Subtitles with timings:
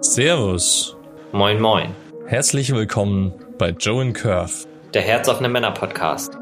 [0.00, 0.96] Servus.
[1.32, 1.92] Moin, moin.
[2.26, 4.52] Herzlich willkommen bei Joe and Curve.
[4.94, 6.38] Der Herzoffene Männer Podcast.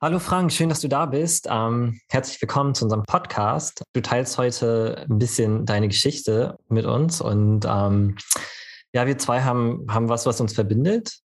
[0.00, 1.46] Hallo Frank, schön, dass du da bist.
[1.48, 3.84] Ähm, herzlich willkommen zu unserem Podcast.
[3.92, 8.16] Du teilst heute ein bisschen deine Geschichte mit uns und ähm,
[8.92, 11.20] ja, wir zwei haben, haben was, was uns verbindet.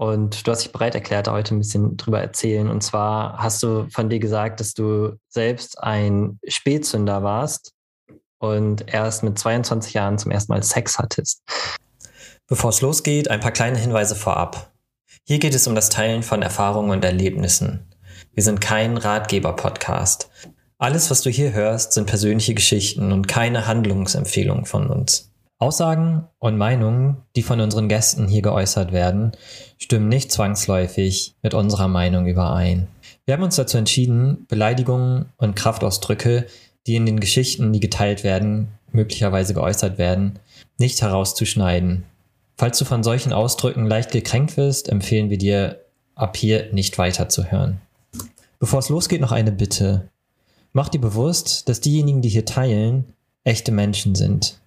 [0.00, 2.68] Und du hast dich bereit erklärt, da heute ein bisschen drüber erzählen.
[2.70, 7.72] Und zwar hast du von dir gesagt, dass du selbst ein Spätzünder warst
[8.38, 11.42] und erst mit 22 Jahren zum ersten Mal Sex hattest.
[12.46, 14.72] Bevor es losgeht, ein paar kleine Hinweise vorab.
[15.24, 17.84] Hier geht es um das Teilen von Erfahrungen und Erlebnissen.
[18.34, 20.30] Wir sind kein Ratgeber-Podcast.
[20.78, 25.32] Alles, was du hier hörst, sind persönliche Geschichten und keine Handlungsempfehlungen von uns.
[25.60, 29.32] Aussagen und Meinungen, die von unseren Gästen hier geäußert werden,
[29.76, 32.86] stimmen nicht zwangsläufig mit unserer Meinung überein.
[33.24, 36.46] Wir haben uns dazu entschieden, Beleidigungen und Kraftausdrücke,
[36.86, 40.38] die in den Geschichten, die geteilt werden, möglicherweise geäußert werden,
[40.78, 42.04] nicht herauszuschneiden.
[42.56, 45.80] Falls du von solchen Ausdrücken leicht gekränkt wirst, empfehlen wir dir,
[46.14, 47.80] ab hier nicht weiterzuhören.
[48.58, 50.08] Bevor es losgeht, noch eine Bitte.
[50.72, 53.12] Mach dir bewusst, dass diejenigen, die hier teilen,
[53.44, 54.58] echte Menschen sind.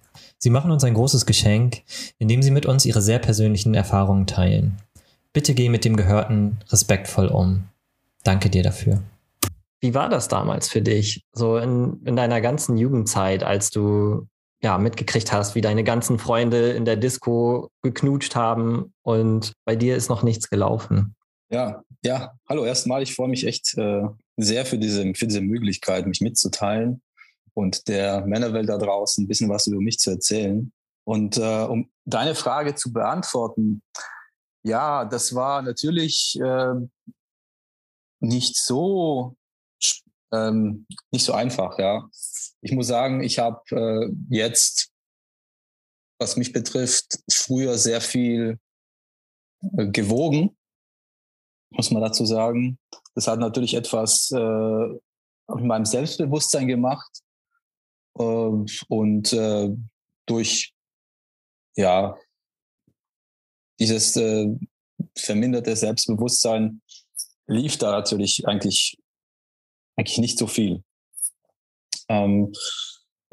[0.44, 1.82] Sie machen uns ein großes Geschenk,
[2.18, 4.76] indem sie mit uns ihre sehr persönlichen Erfahrungen teilen.
[5.32, 7.68] Bitte geh mit dem Gehörten respektvoll um.
[8.24, 9.04] Danke dir dafür.
[9.80, 14.26] Wie war das damals für dich, so in, in deiner ganzen Jugendzeit, als du
[14.60, 19.94] ja mitgekriegt hast, wie deine ganzen Freunde in der Disco geknutscht haben und bei dir
[19.94, 21.14] ist noch nichts gelaufen?
[21.50, 23.04] Ja, ja, hallo erstmal.
[23.04, 24.02] Ich freue mich echt äh,
[24.36, 27.00] sehr für diese, für diese Möglichkeit, mich mitzuteilen
[27.54, 30.72] und der Männerwelt da draußen ein bisschen was über mich zu erzählen.
[31.04, 33.82] Und äh, um deine Frage zu beantworten,
[34.64, 36.74] ja, das war natürlich äh,
[38.20, 39.36] nicht so
[40.32, 41.78] ähm, nicht so einfach.
[41.78, 42.08] Ja,
[42.60, 44.90] ich muss sagen, ich habe äh, jetzt,
[46.18, 48.58] was mich betrifft, früher sehr viel
[49.76, 50.56] äh, gewogen
[51.72, 52.78] muss man dazu sagen.
[53.14, 54.88] Das hat natürlich etwas äh,
[55.54, 57.21] mit meinem Selbstbewusstsein gemacht
[58.14, 59.70] und äh,
[60.26, 60.74] durch
[61.76, 62.16] ja
[63.80, 64.48] dieses äh,
[65.16, 66.82] verminderte Selbstbewusstsein
[67.46, 68.98] lief da natürlich eigentlich
[69.96, 70.82] eigentlich nicht so viel.
[72.08, 72.52] Ähm,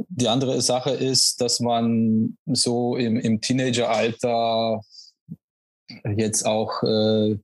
[0.08, 4.82] die andere Sache ist, dass man so im, im Teenageralter
[6.16, 7.38] jetzt auch äh,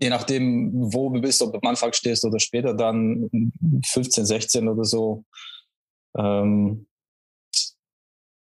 [0.00, 3.30] je nachdem, wo du bist, ob du am Anfang stehst oder später dann
[3.84, 5.24] 15, 16 oder so,
[6.16, 6.86] ähm,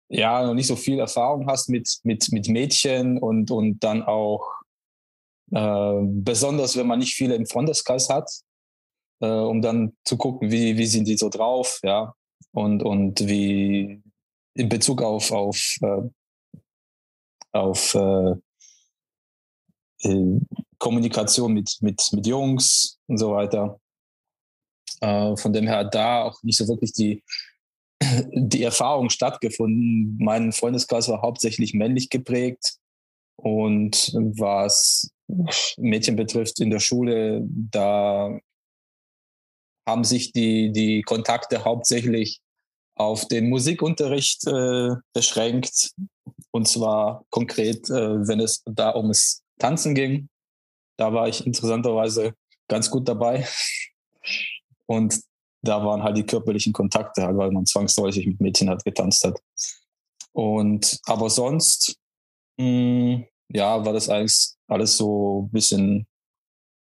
[0.10, 4.48] ja, noch nicht so viel Erfahrung hast mit, mit, mit Mädchen und, und dann auch,
[5.52, 8.30] äh, besonders wenn man nicht viele im Freundeskreis hat,
[9.22, 12.14] äh, um dann zu gucken, wie, wie sind die so drauf, ja,
[12.52, 14.02] und, und wie
[14.54, 16.10] in Bezug auf, auf, äh,
[17.52, 18.36] auf äh,
[20.04, 20.40] äh
[20.84, 23.80] Kommunikation mit, mit, mit Jungs und so weiter.
[25.00, 27.24] Äh, von dem her da auch nicht so wirklich die,
[28.34, 30.18] die Erfahrung stattgefunden.
[30.20, 32.76] Mein Freundeskreis war hauptsächlich männlich geprägt
[33.38, 35.10] und was
[35.78, 38.38] Mädchen betrifft in der Schule, da
[39.88, 42.42] haben sich die, die Kontakte hauptsächlich
[42.96, 45.92] auf den Musikunterricht äh, beschränkt.
[46.52, 50.28] Und zwar konkret, äh, wenn es da ums Tanzen ging.
[50.98, 52.34] Da war ich interessanterweise
[52.68, 53.48] ganz gut dabei.
[54.86, 55.20] Und
[55.62, 59.40] da waren halt die körperlichen Kontakte, halt, weil man zwangsläufig mit Mädchen halt getanzt hat.
[60.34, 61.98] Und aber sonst,
[62.58, 66.08] mh, hm, ja, war das eigentlich alles so ein bisschen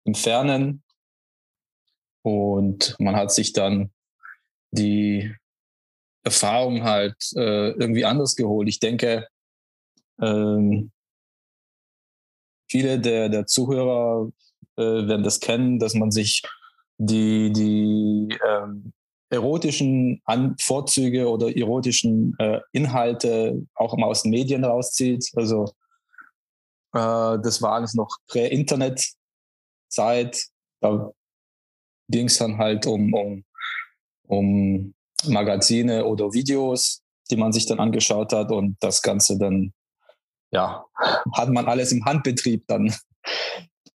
[0.04, 0.82] im Fernen.
[2.22, 3.90] Und man hat sich dann
[4.70, 5.34] die
[6.22, 8.68] Erfahrung halt äh, irgendwie anders geholt.
[8.68, 9.26] Ich denke,
[10.20, 10.92] ähm,
[12.70, 14.30] viele der, der Zuhörer
[14.76, 16.42] äh, werden das kennen, dass man sich
[16.98, 18.92] die, die ähm,
[19.30, 25.30] erotischen An Vorzüge oder erotischen äh, Inhalte auch immer aus den Medien rauszieht.
[25.34, 25.66] Also
[26.92, 30.44] äh, das war alles noch Prä-Internet-Zeit.
[30.80, 31.10] Da
[32.08, 33.44] ging es dann halt um, um,
[34.26, 34.94] um
[35.26, 39.72] Magazine oder Videos, die man sich dann angeschaut hat und das Ganze dann
[40.52, 40.84] ja,
[41.32, 42.94] hat man alles im Handbetrieb dann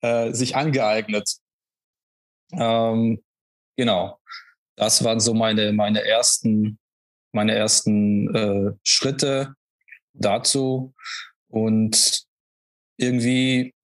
[0.01, 1.37] äh, sich angeeignet.
[2.53, 3.23] Ähm,
[3.77, 4.19] genau,
[4.77, 6.79] das waren so meine, meine ersten,
[7.33, 9.55] meine ersten äh, Schritte
[10.13, 10.95] dazu.
[11.49, 12.27] Und
[12.99, 13.75] irgendwie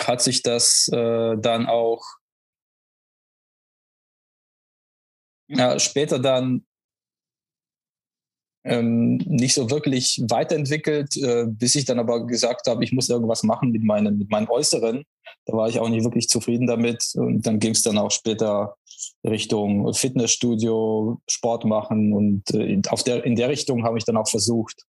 [0.00, 2.04] hat sich das äh, dann auch
[5.48, 6.66] ja, später dann
[8.64, 13.42] ähm, nicht so wirklich weiterentwickelt, äh, bis ich dann aber gesagt habe, ich muss irgendwas
[13.42, 15.04] machen mit meinem, mit meinem Äußeren.
[15.46, 17.12] Da war ich auch nicht wirklich zufrieden damit.
[17.14, 18.76] Und dann ging es dann auch später
[19.24, 22.12] Richtung Fitnessstudio, Sport machen.
[22.12, 24.84] Und äh, auf der, in der Richtung habe ich dann auch versucht,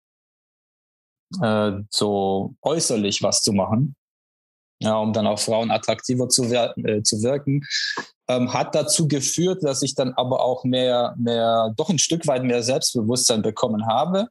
[1.42, 3.96] äh, so äußerlich was zu machen
[4.80, 7.66] ja, um dann auch Frauen attraktiver zu, wir äh, zu wirken.
[8.28, 12.44] Ähm, hat dazu geführt, dass ich dann aber auch mehr, mehr, doch ein Stück weit
[12.44, 14.28] mehr Selbstbewusstsein bekommen habe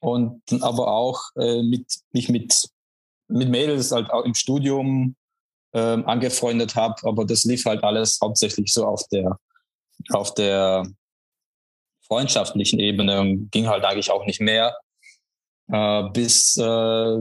[0.00, 2.68] und dann aber auch äh, mit, mich mit,
[3.28, 5.16] mit Mädels halt auch im Studium
[5.72, 6.94] ähm, angefreundet habe.
[7.04, 9.38] Aber das lief halt alles hauptsächlich so auf der,
[10.10, 10.86] auf der
[12.06, 14.76] freundschaftlichen Ebene und ging halt eigentlich auch nicht mehr.
[15.68, 17.18] Äh, bis äh,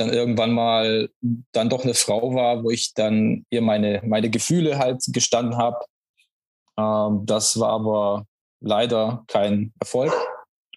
[0.00, 1.10] dann irgendwann mal
[1.52, 5.84] dann doch eine Frau war, wo ich dann ihr meine, meine Gefühle halt gestanden habe.
[6.78, 8.26] Ähm, das war aber
[8.60, 10.12] leider kein Erfolg.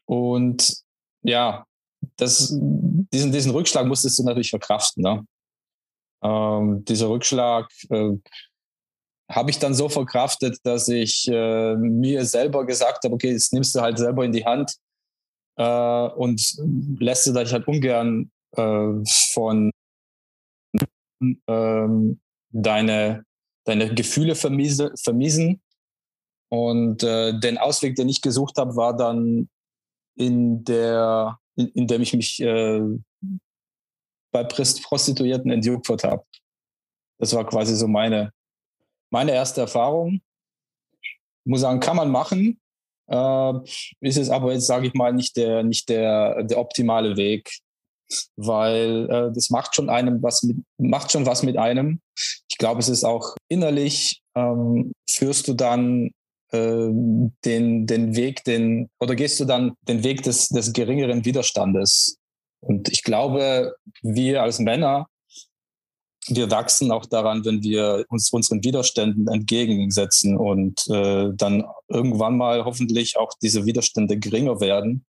[0.06, 0.76] Und
[1.22, 1.66] ja,
[2.18, 5.04] das, diesen, diesen Rückschlag musstest du natürlich verkraften.
[5.04, 5.26] Ne?
[6.22, 8.18] Ähm, dieser Rückschlag äh,
[9.32, 13.74] habe ich dann so verkraftet, dass ich äh, mir selber gesagt habe, okay, jetzt nimmst
[13.74, 14.76] du halt selber in die Hand
[15.56, 16.58] äh, und
[17.00, 19.04] lässt du dich halt ungern äh,
[19.34, 19.72] von
[21.48, 22.20] ähm,
[22.50, 23.26] deine,
[23.66, 25.62] deine Gefühle vermiese, vermiesen.
[26.50, 29.50] Und äh, den Ausweg, den ich gesucht habe, war dann
[30.16, 32.82] in der, in, in dem ich mich äh,
[34.32, 36.24] bei Prostituierten entjungfert habe.
[37.20, 38.34] Das war quasi so meine,
[39.12, 40.22] meine erste Erfahrung.
[41.02, 42.60] Ich muss sagen, kann man machen.
[43.08, 43.54] Äh,
[44.02, 47.50] ist es aber jetzt, sage ich mal, nicht der, nicht der, der optimale Weg
[48.36, 52.00] weil äh, das macht schon einem was mit, macht schon was mit einem.
[52.50, 56.12] Ich glaube, es ist auch innerlich ähm, führst du dann
[56.52, 56.90] äh,
[57.46, 62.18] den, den Weg, den, oder gehst du dann den Weg des, des geringeren Widerstandes.
[62.62, 65.08] Und ich glaube, wir als Männer,
[66.28, 72.64] wir wachsen auch daran, wenn wir uns unseren Widerständen entgegensetzen und äh, dann irgendwann mal
[72.64, 75.06] hoffentlich auch diese Widerstände geringer werden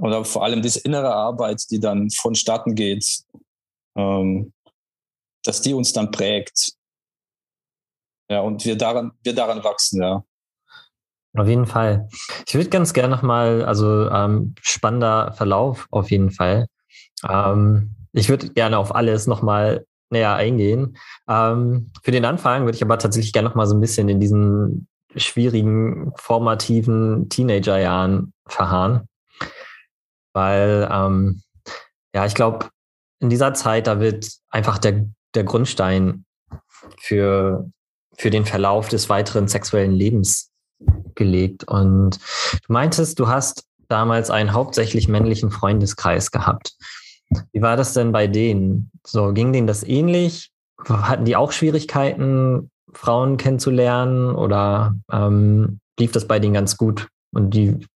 [0.00, 3.22] oder vor allem diese innere Arbeit, die dann vonstatten geht,
[3.96, 4.52] ähm,
[5.44, 6.72] dass die uns dann prägt.
[8.30, 10.24] Ja, und wir daran, wir daran wachsen, ja.
[11.36, 12.08] Auf jeden Fall.
[12.46, 16.66] Ich würde ganz gerne nochmal, also ähm, spannender Verlauf auf jeden Fall.
[17.28, 20.96] Ähm, ich würde gerne auf alles nochmal näher eingehen.
[21.28, 24.88] Ähm, für den Anfang würde ich aber tatsächlich gerne nochmal so ein bisschen in diesen
[25.14, 29.06] schwierigen, formativen Teenagerjahren verharren.
[30.32, 31.42] Weil, ähm,
[32.14, 32.70] ja, ich glaube,
[33.20, 36.24] in dieser Zeit, da wird einfach der, der Grundstein
[36.98, 37.70] für,
[38.16, 40.50] für den Verlauf des weiteren sexuellen Lebens
[41.14, 41.64] gelegt.
[41.64, 42.18] Und
[42.66, 46.74] du meintest, du hast damals einen hauptsächlich männlichen Freundeskreis gehabt.
[47.52, 48.90] Wie war das denn bei denen?
[49.06, 50.50] So, ging denen das ähnlich?
[50.88, 57.08] Hatten die auch Schwierigkeiten, Frauen kennenzulernen oder ähm, lief das bei denen ganz gut?
[57.32, 57.86] Und die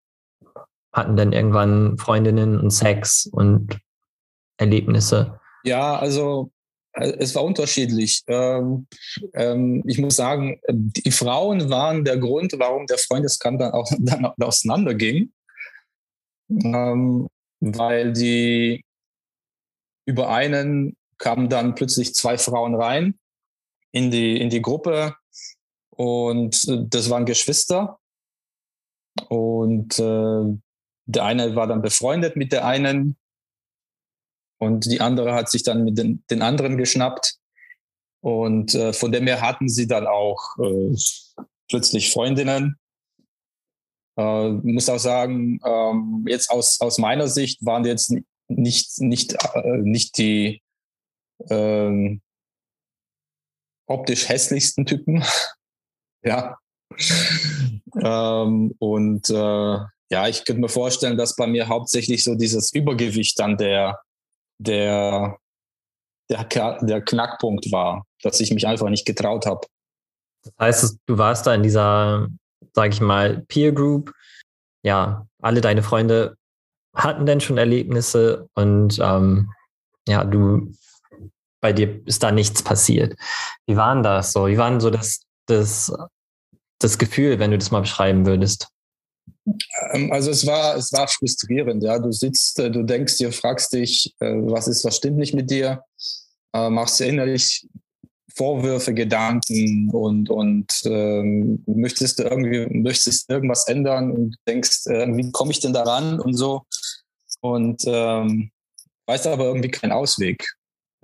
[0.94, 3.78] hatten dann irgendwann Freundinnen und Sex und
[4.57, 5.40] Erlebnisse?
[5.64, 6.52] Ja, also
[6.92, 8.23] äh, es war unterschiedlich.
[8.28, 8.87] Ähm,
[9.35, 14.26] ähm, ich muss sagen, die Frauen waren der Grund, warum der Freundeskreis dann auch dann
[14.40, 15.33] auseinanderging,
[16.49, 17.28] ähm,
[17.61, 18.85] weil die
[20.07, 23.19] über einen kamen dann plötzlich zwei Frauen rein
[23.92, 25.14] in die in die Gruppe
[25.90, 27.99] und äh, das waren Geschwister
[29.28, 30.59] und äh,
[31.06, 33.16] der eine war dann befreundet mit der einen
[34.58, 37.37] und die andere hat sich dann mit den, den anderen geschnappt.
[38.20, 40.96] Und äh, von dem her hatten sie dann auch äh,
[41.68, 42.78] plötzlich Freundinnen.
[44.16, 48.14] Äh, muss auch sagen, ähm, jetzt aus, aus meiner Sicht waren jetzt
[48.49, 50.62] nicht, nicht, äh, nicht die
[51.50, 52.23] ähm,
[53.87, 55.23] optisch hässlichsten Typen.
[56.23, 56.56] ja.
[58.00, 59.78] ähm, und äh,
[60.11, 64.00] ja, ich könnte mir vorstellen, dass bei mir hauptsächlich so dieses Übergewicht dann der,
[64.58, 65.38] der,
[66.30, 66.44] der,
[66.82, 69.66] der Knackpunkt war, dass ich mich einfach nicht getraut habe.
[70.42, 72.28] Das heißt, du warst da in dieser,
[72.75, 74.12] sag ich mal, Peer Group.
[74.82, 76.37] Ja, alle deine Freunde
[76.94, 79.50] hatten denn schon Erlebnisse und ähm,
[80.06, 80.73] ja, du,
[81.61, 83.16] bei dir ist da nichts passiert.
[83.66, 84.46] Wie waren das so?
[84.46, 85.92] Wie war so das, das,
[86.78, 88.68] das Gefühl, wenn du das mal beschreiben würdest?
[89.93, 91.99] Ähm, also es war, es war frustrierend, ja.
[91.99, 95.51] Du sitzt, äh, du denkst dir, fragst dich, äh, was ist, was stimmt nicht mit
[95.51, 95.83] dir,
[96.53, 97.67] äh, machst dir innerlich
[98.37, 105.31] Vorwürfe, Gedanken und, und ähm, möchtest du irgendwie, möchtest irgendwas ändern und denkst, äh, wie
[105.31, 106.63] komme ich denn daran und so.
[107.41, 108.51] Und ähm,
[109.07, 110.45] weißt aber irgendwie keinen Ausweg.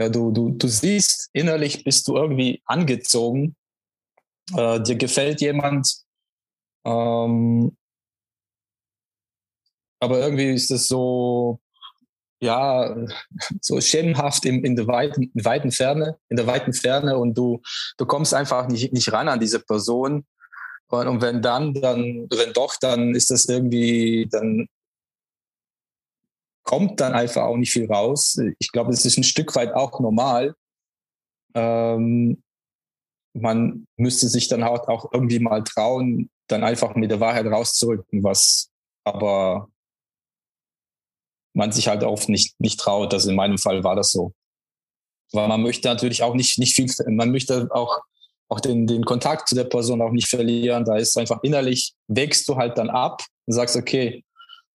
[0.01, 3.55] Ja, du, du, du siehst, innerlich bist du irgendwie angezogen,
[4.57, 6.03] äh, dir gefällt jemand,
[6.85, 7.77] ähm,
[10.00, 11.61] aber irgendwie ist es so,
[12.42, 12.97] ja,
[13.61, 17.61] so schemenhaft in, in der weiten, weiten Ferne, in der weiten Ferne und du,
[17.99, 20.26] du kommst einfach nicht, nicht ran an diese Person.
[20.88, 24.66] Und, und wenn dann, dann, wenn doch, dann ist das irgendwie, dann
[26.64, 28.40] kommt dann einfach auch nicht viel raus.
[28.59, 30.54] Ich glaube, es ist ein Stück weit auch normal.
[31.54, 32.42] Ähm,
[33.35, 38.25] man müsste sich dann halt auch irgendwie mal trauen, dann einfach mit der Wahrheit rauszurücken,
[38.25, 38.71] was
[39.04, 39.69] aber
[41.54, 43.12] man sich halt oft nicht, nicht traut.
[43.12, 44.33] Also in meinem Fall war das so.
[45.33, 48.00] Weil man möchte natürlich auch nicht, nicht viel, man möchte auch,
[48.49, 50.85] auch den, den Kontakt zu der Person auch nicht verlieren.
[50.85, 54.25] Da ist einfach innerlich, wächst du halt dann ab und sagst, okay,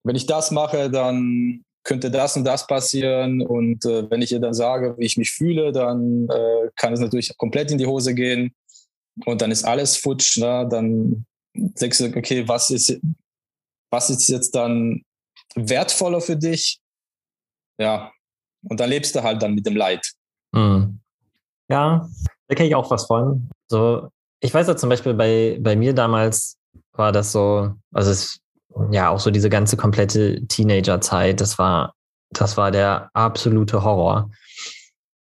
[0.03, 3.43] wenn ich das mache, dann könnte das und das passieren.
[3.43, 7.01] Und äh, wenn ich ihr dann sage, wie ich mich fühle, dann äh, kann es
[7.01, 8.55] natürlich komplett in die Hose gehen.
[9.25, 10.39] Und dann ist alles futsch.
[10.39, 10.67] Ne?
[10.71, 12.99] Dann denkst du, okay, was ist,
[13.91, 15.03] was ist jetzt dann
[15.55, 16.81] wertvoller für dich.
[17.79, 18.13] Ja,
[18.69, 20.07] und da lebst du halt dann mit dem Leid.
[20.53, 21.01] Mhm.
[21.69, 22.09] Ja,
[22.49, 23.49] da kenne ich auch was von.
[23.69, 24.09] So,
[24.41, 26.57] ich weiß ja zum Beispiel bei, bei mir damals
[26.93, 28.41] war das so, also es,
[28.91, 31.95] ja, auch so diese ganze komplette Teenagerzeit, das war,
[32.31, 34.31] das war der absolute Horror.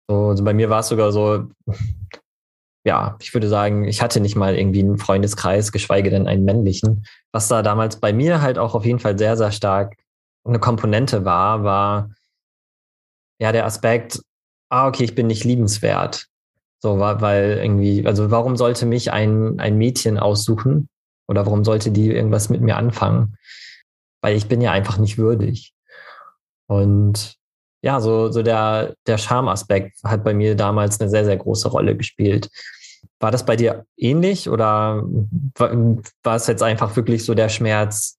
[0.09, 1.47] So, also bei mir war es sogar so,
[2.85, 7.05] ja, ich würde sagen, ich hatte nicht mal irgendwie einen Freundeskreis, geschweige denn einen männlichen.
[7.31, 9.95] Was da damals bei mir halt auch auf jeden Fall sehr, sehr stark
[10.45, 12.09] eine Komponente war, war
[13.39, 14.21] ja der Aspekt,
[14.69, 16.27] ah, okay, ich bin nicht liebenswert.
[16.79, 20.89] So, war, weil irgendwie, also warum sollte mich ein, ein Mädchen aussuchen?
[21.27, 23.37] Oder warum sollte die irgendwas mit mir anfangen?
[24.21, 25.73] Weil ich bin ja einfach nicht würdig.
[26.67, 27.37] Und
[27.81, 31.95] ja, so, so der, der Schamaspekt hat bei mir damals eine sehr, sehr große Rolle
[31.95, 32.49] gespielt.
[33.19, 38.17] War das bei dir ähnlich oder war es jetzt einfach wirklich so der Schmerz,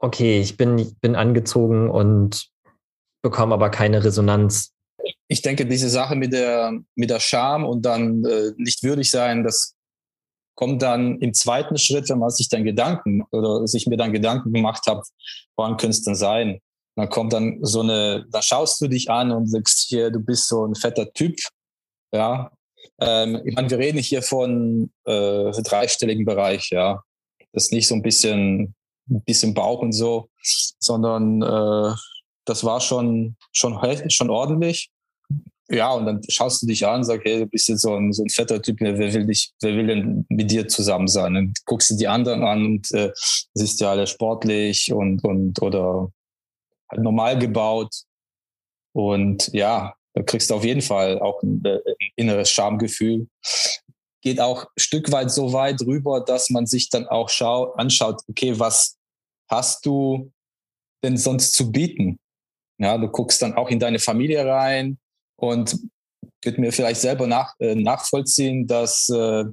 [0.00, 2.48] okay, ich bin, bin angezogen und
[3.22, 4.72] bekomme aber keine Resonanz.
[5.28, 9.44] Ich denke, diese Sache mit der, mit der Scham und dann äh, nicht würdig sein,
[9.44, 9.76] das
[10.56, 14.52] kommt dann im zweiten Schritt, wenn man sich dann Gedanken oder sich mir dann Gedanken
[14.52, 15.06] gemacht hat,
[15.56, 16.60] woran könnte es denn sein?
[16.96, 20.48] Dann kommt dann so eine, da schaust du dich an und sagst hier, du bist
[20.48, 21.36] so ein fetter Typ,
[22.12, 22.50] ja.
[23.00, 27.02] Ähm, ich meine, wir reden hier von äh, dreistelligen Bereich, ja.
[27.52, 28.74] Das ist nicht so ein bisschen
[29.10, 30.28] ein bisschen Bauch und so,
[30.78, 31.94] sondern äh,
[32.44, 34.90] das war schon, schon, schon ordentlich.
[35.68, 38.12] Ja, und dann schaust du dich an und sagst, hey, du bist jetzt so ein,
[38.12, 41.34] so ein fetter Typ, wer will, dich, wer will denn mit dir zusammen sein?
[41.34, 43.12] Dann guckst du die anderen an und äh,
[43.54, 46.10] siehst ja alle sportlich und, und oder
[46.90, 47.94] halt normal gebaut.
[48.92, 53.28] Und ja, da kriegst du auf jeden Fall auch ein, äh, ein inneres Schamgefühl
[54.22, 58.20] geht auch ein Stück weit so weit rüber, dass man sich dann auch schau anschaut,
[58.28, 58.96] okay, was,
[59.50, 60.32] hast du
[61.04, 62.18] denn sonst zu bieten?
[62.78, 64.98] Ja, du guckst dann auch in deine Familie rein
[65.36, 65.76] und
[66.42, 69.44] könnt mir vielleicht selber nach, äh, nachvollziehen, dass äh,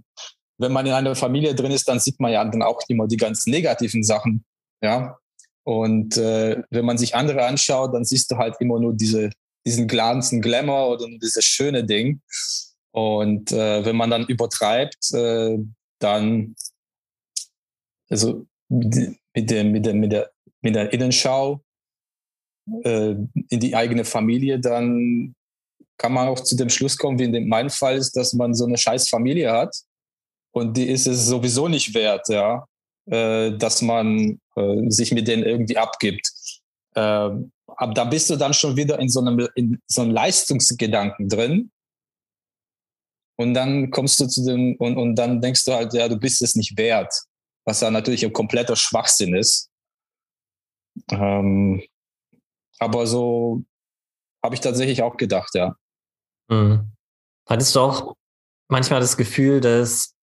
[0.57, 3.17] wenn man in einer Familie drin ist, dann sieht man ja dann auch immer die
[3.17, 4.45] ganz negativen Sachen.
[4.81, 5.17] Ja.
[5.63, 9.29] Und äh, wenn man sich andere anschaut, dann siehst du halt immer nur diese,
[9.65, 12.21] diesen ganzen Glamour oder dieses schöne Ding.
[12.91, 15.57] Und äh, wenn man dann übertreibt, äh,
[15.99, 16.55] dann,
[18.09, 18.45] also
[19.37, 21.61] mit der, mit der, mit der, mit der Innenschau
[22.83, 23.11] äh,
[23.49, 25.35] in die eigene Familie, dann
[25.99, 28.65] kann man auch zu dem Schluss kommen, wie in meinem Fall ist, dass man so
[28.65, 29.75] eine scheiß Familie hat
[30.53, 32.65] und die ist es sowieso nicht wert, ja,
[33.05, 36.27] äh, dass man äh, sich mit denen irgendwie abgibt.
[36.95, 37.29] Äh,
[37.79, 41.71] aber da bist du dann schon wieder in so einem, in so einem Leistungsgedanken drin.
[43.39, 46.41] Und dann kommst du zu dem, und, und dann denkst du halt, ja, du bist
[46.41, 47.13] es nicht wert
[47.67, 49.69] was ja natürlich ein kompletter Schwachsinn ist.
[51.11, 51.83] Ähm,
[52.79, 53.63] aber so
[54.41, 55.75] habe ich tatsächlich auch gedacht, ja.
[56.49, 56.93] Mhm.
[57.47, 58.15] Hattest du auch
[58.69, 60.15] manchmal das Gefühl, dass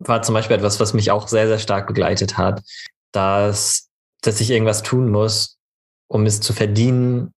[0.00, 2.62] war zum Beispiel etwas, was mich auch sehr, sehr stark begleitet hat,
[3.12, 3.90] dass,
[4.22, 5.58] dass ich irgendwas tun muss,
[6.06, 7.34] um es zu verdienen,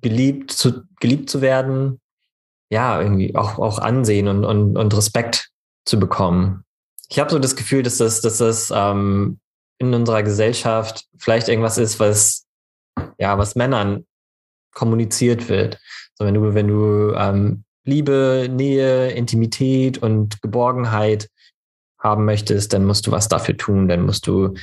[0.00, 2.00] geliebt zu, geliebt zu werden,
[2.70, 5.50] ja, irgendwie auch, auch Ansehen und, und, und Respekt
[5.84, 6.64] zu bekommen
[7.08, 9.38] ich habe so das Gefühl, dass das, dass das ähm,
[9.78, 12.46] in unserer Gesellschaft vielleicht irgendwas ist, was
[13.18, 14.06] ja, was Männern
[14.72, 15.78] kommuniziert wird.
[16.14, 21.28] So, wenn du, wenn du ähm, Liebe, Nähe, Intimität und Geborgenheit
[21.98, 24.54] haben möchtest, dann musst du was dafür tun, dann musst du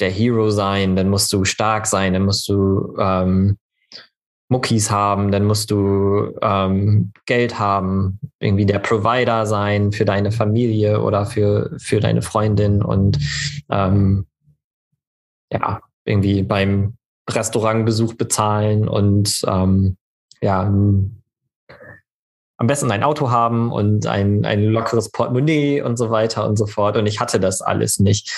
[0.00, 3.58] der Hero sein, dann musst du stark sein, dann musst du ähm,
[4.52, 11.02] Muckis haben, dann musst du ähm, Geld haben, irgendwie der Provider sein für deine Familie
[11.02, 13.18] oder für, für deine Freundin und
[13.70, 14.26] ähm,
[15.52, 16.96] ja, irgendwie beim
[17.28, 19.96] Restaurantbesuch bezahlen und ähm,
[20.40, 20.62] ja,
[22.62, 26.66] am besten ein Auto haben und ein, ein lockeres Portemonnaie und so weiter und so
[26.66, 26.96] fort.
[26.96, 28.32] Und ich hatte das alles nicht.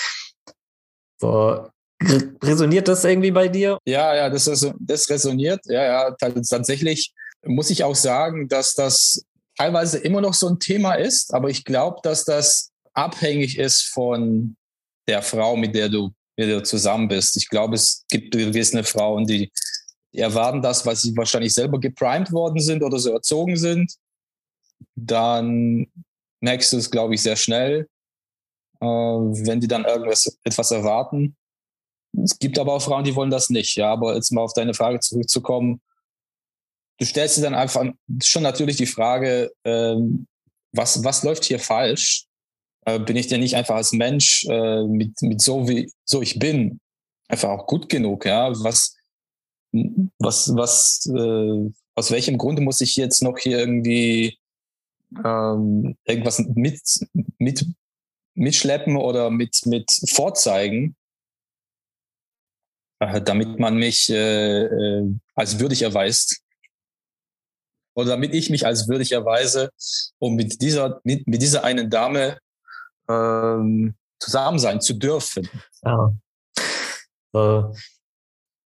[1.17, 1.67] So,
[2.43, 3.77] resoniert das irgendwie bei dir?
[3.85, 5.61] Ja, ja, das, ist, das resoniert.
[5.65, 7.13] Ja, ja, tatsächlich
[7.45, 9.25] muss ich auch sagen, dass das
[9.57, 14.55] teilweise immer noch so ein Thema ist, aber ich glaube, dass das abhängig ist von
[15.07, 17.37] der Frau, mit der du, mit der du zusammen bist.
[17.37, 19.51] Ich glaube, es gibt gewisse Frauen, die,
[20.17, 23.93] erwarten das, weil sie wahrscheinlich selber geprimed worden sind oder so erzogen sind.
[24.95, 25.87] Dann
[26.41, 27.87] merkst du es, glaube ich, sehr schnell,
[28.79, 31.35] äh, wenn die dann irgendwas etwas erwarten.
[32.23, 33.75] Es gibt aber auch Frauen, die wollen das nicht.
[33.75, 35.81] Ja, aber jetzt mal auf deine Frage zurückzukommen.
[36.97, 37.85] Du stellst dir dann einfach
[38.23, 40.27] schon natürlich die Frage, ähm,
[40.71, 42.25] was, was läuft hier falsch?
[42.85, 46.39] Äh, bin ich denn nicht einfach als Mensch äh, mit, mit so wie so ich
[46.39, 46.79] bin
[47.27, 48.25] einfach auch gut genug?
[48.25, 48.95] Ja, was,
[50.19, 54.37] was, was, äh, aus welchem Grunde muss ich jetzt noch hier irgendwie
[55.23, 56.81] ähm, irgendwas mit,
[57.37, 57.65] mit,
[58.33, 60.95] mitschleppen oder mit, mit vorzeigen,
[63.23, 66.41] damit man mich äh, äh, als würdig erweist.
[67.95, 69.69] Oder damit ich mich als würdig erweise,
[70.19, 72.37] um mit dieser, mit, mit dieser einen Dame
[73.07, 75.47] ähm, zusammen sein zu dürfen.
[75.83, 76.11] Ja.
[77.31, 77.73] So.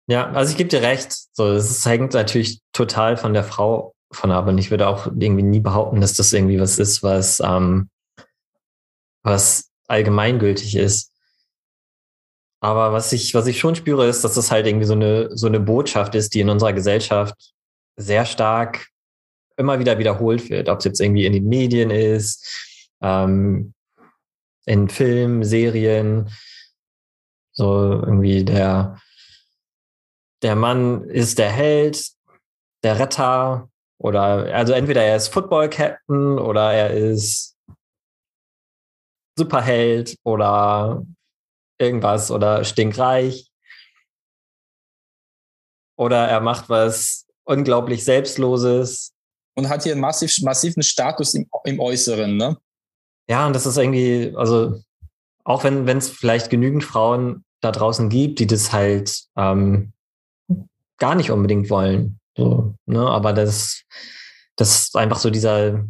[0.09, 1.17] Ja, also ich gebe dir recht.
[1.33, 4.47] So, es hängt natürlich total von der Frau von ab.
[4.47, 7.91] Und ich würde auch irgendwie nie behaupten, dass das irgendwie was ist, was, ähm,
[9.23, 11.13] was allgemeingültig ist.
[12.61, 15.47] Aber was ich, was ich schon spüre, ist, dass das halt irgendwie so eine, so
[15.47, 17.35] eine Botschaft ist, die in unserer Gesellschaft
[17.97, 18.89] sehr stark
[19.57, 20.69] immer wieder wiederholt wird.
[20.69, 23.75] Ob es jetzt irgendwie in den Medien ist, ähm,
[24.67, 26.31] in Filmen, Serien,
[27.53, 29.01] so irgendwie der,
[30.43, 32.11] der Mann ist der Held,
[32.83, 37.57] der Retter, oder also entweder er ist Football Captain oder er ist
[39.39, 41.05] Superheld oder
[41.79, 43.51] irgendwas oder stinkreich.
[45.99, 49.13] Oder er macht was unglaublich Selbstloses.
[49.55, 52.59] Und hat hier einen massiv, massiven Status im, im Äußeren, ne?
[53.29, 54.83] Ja, und das ist irgendwie, also
[55.45, 59.93] auch wenn es vielleicht genügend Frauen da draußen gibt, die das halt ähm,
[60.99, 62.21] gar nicht unbedingt wollen.
[62.37, 63.01] So, ne?
[63.01, 63.83] Aber das,
[64.57, 65.85] das ist einfach so dieser,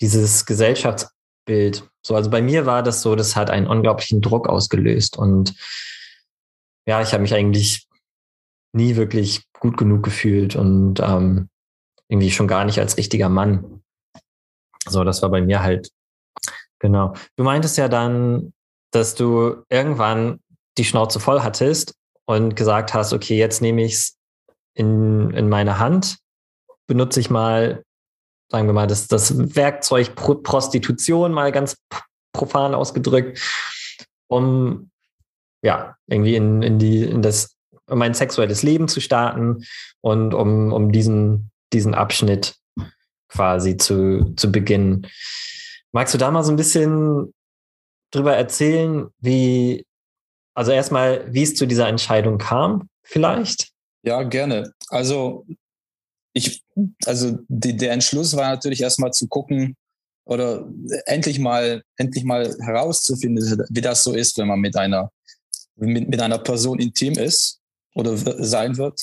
[0.00, 1.88] dieses Gesellschaftsbild.
[2.08, 5.18] So, also bei mir war das so, das hat einen unglaublichen Druck ausgelöst.
[5.18, 5.52] Und
[6.86, 7.86] ja, ich habe mich eigentlich
[8.74, 11.50] nie wirklich gut genug gefühlt und ähm,
[12.08, 13.82] irgendwie schon gar nicht als richtiger Mann.
[14.88, 15.90] So, das war bei mir halt,
[16.78, 17.12] genau.
[17.36, 18.54] Du meintest ja dann,
[18.90, 20.40] dass du irgendwann
[20.78, 21.94] die Schnauze voll hattest
[22.24, 24.16] und gesagt hast, okay, jetzt nehme ich es
[24.72, 26.16] in, in meine Hand,
[26.86, 27.84] benutze ich mal,
[28.50, 31.76] sagen wir mal, das, das Werkzeug Pro Prostitution mal ganz
[32.32, 33.40] profan ausgedrückt,
[34.28, 34.90] um
[35.62, 37.56] ja, irgendwie in, in die, in das,
[37.86, 39.64] um mein sexuelles Leben zu starten
[40.00, 42.56] und um, um diesen, diesen Abschnitt
[43.28, 45.06] quasi zu, zu beginnen.
[45.92, 47.34] Magst du da mal so ein bisschen
[48.10, 49.84] drüber erzählen, wie,
[50.54, 53.70] also erstmal, wie es zu dieser Entscheidung kam, vielleicht?
[54.02, 54.72] Ja, gerne.
[54.88, 55.44] Also
[56.38, 56.64] ich,
[57.04, 59.76] also die, der Entschluss war natürlich erstmal zu gucken
[60.24, 60.68] oder
[61.06, 65.10] endlich mal, endlich mal herauszufinden, wie das so ist, wenn man mit einer,
[65.76, 67.60] mit, mit einer Person intim ist
[67.94, 69.00] oder sein wird.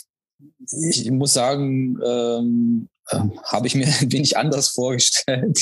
[0.89, 5.59] Ich muss sagen, ähm, äh, habe ich mir ein wenig anders vorgestellt,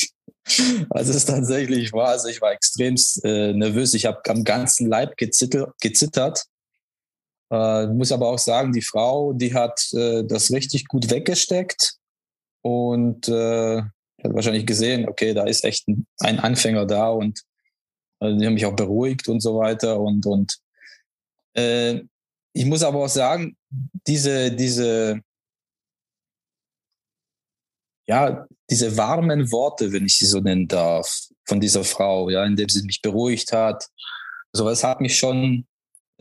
[0.89, 2.09] als es tatsächlich war.
[2.09, 3.93] Also ich war extremst äh, nervös.
[3.93, 6.45] Ich habe am ganzen Leib gezittert
[7.51, 11.95] äh, muss aber auch sagen, die Frau, die hat äh, das richtig gut weggesteckt
[12.61, 13.81] und äh,
[14.23, 17.41] hat wahrscheinlich gesehen, okay, da ist echt ein, ein Anfänger da und
[18.19, 19.99] äh, die haben mich auch beruhigt und so weiter.
[19.99, 20.57] Und, und
[21.55, 22.01] äh,
[22.53, 23.57] ich muss aber auch sagen,
[24.07, 25.21] diese, diese,
[28.07, 32.69] ja, diese warmen Worte, wenn ich sie so nennen darf, von dieser Frau, ja, indem
[32.69, 33.87] sie mich beruhigt hat,
[34.53, 35.67] sowas hat mich schon,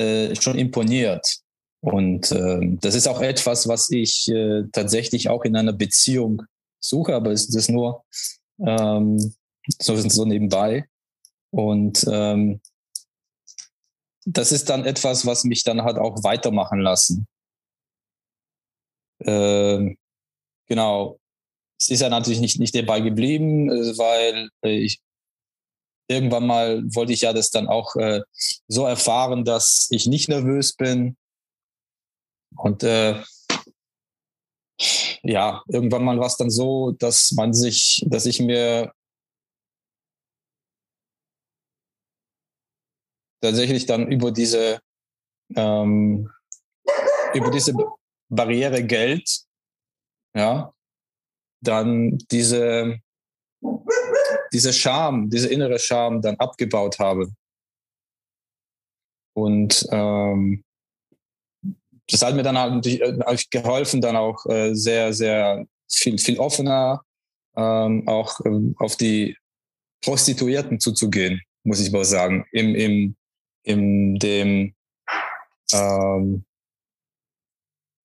[0.02, 1.26] äh, schon imponiert.
[1.80, 6.42] Und äh, das ist auch etwas, was ich äh, tatsächlich auch in einer Beziehung
[6.80, 8.04] suche, aber es ist nur
[8.64, 9.34] ähm,
[9.80, 10.86] so, so nebenbei.
[11.50, 12.60] Und ähm,
[14.24, 17.26] das ist dann etwas, was mich dann halt auch weitermachen lassen.
[19.24, 19.96] Ähm,
[20.68, 21.18] genau.
[21.80, 25.00] Es ist ja natürlich nicht, nicht dabei geblieben, äh, weil äh, ich
[26.12, 28.20] irgendwann mal wollte ich ja das dann auch äh,
[28.68, 31.16] so erfahren, dass ich nicht nervös bin.
[32.56, 33.22] Und äh,
[35.22, 38.92] ja, irgendwann mal war es dann so, dass man sich, dass ich mir
[43.40, 44.80] tatsächlich dann über diese
[45.56, 46.30] ähm,
[47.34, 47.74] über diese
[48.28, 49.44] Barriere Geld,
[50.34, 50.72] ja,
[51.60, 52.98] dann diese
[54.52, 57.32] diese Scham, diese innere Scham dann abgebaut habe.
[59.34, 60.62] Und ähm,
[62.08, 67.02] das hat mir dann halt natürlich geholfen, dann auch äh, sehr, sehr viel, viel offener
[67.56, 69.36] ähm, auch ähm, auf die
[70.02, 72.44] Prostituierten zuzugehen, muss ich mal sagen.
[72.52, 73.16] Im, im,
[73.62, 74.74] in dem
[75.72, 76.44] ähm,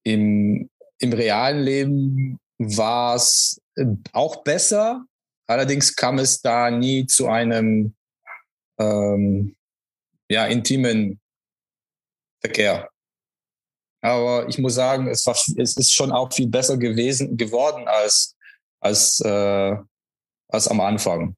[0.04, 3.62] im, im realen Leben war es
[4.14, 5.06] auch besser,
[5.48, 7.96] allerdings kam es da nie zu einem
[8.78, 9.56] ähm,
[10.30, 11.20] ja, intimen
[12.42, 12.90] Verkehr.
[14.02, 18.36] Aber ich muss sagen, es, war, es ist schon auch viel besser gewesen, geworden als,
[18.80, 19.76] als, äh,
[20.50, 21.36] als am Anfang.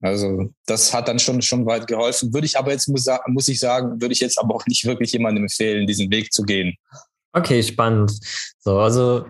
[0.00, 2.32] Also das hat dann schon, schon weit geholfen.
[2.32, 5.12] Würde ich aber jetzt, muss, muss ich sagen, würde ich jetzt aber auch nicht wirklich
[5.12, 6.76] jemandem empfehlen, diesen Weg zu gehen.
[7.32, 8.12] Okay, spannend.
[8.58, 9.26] So, also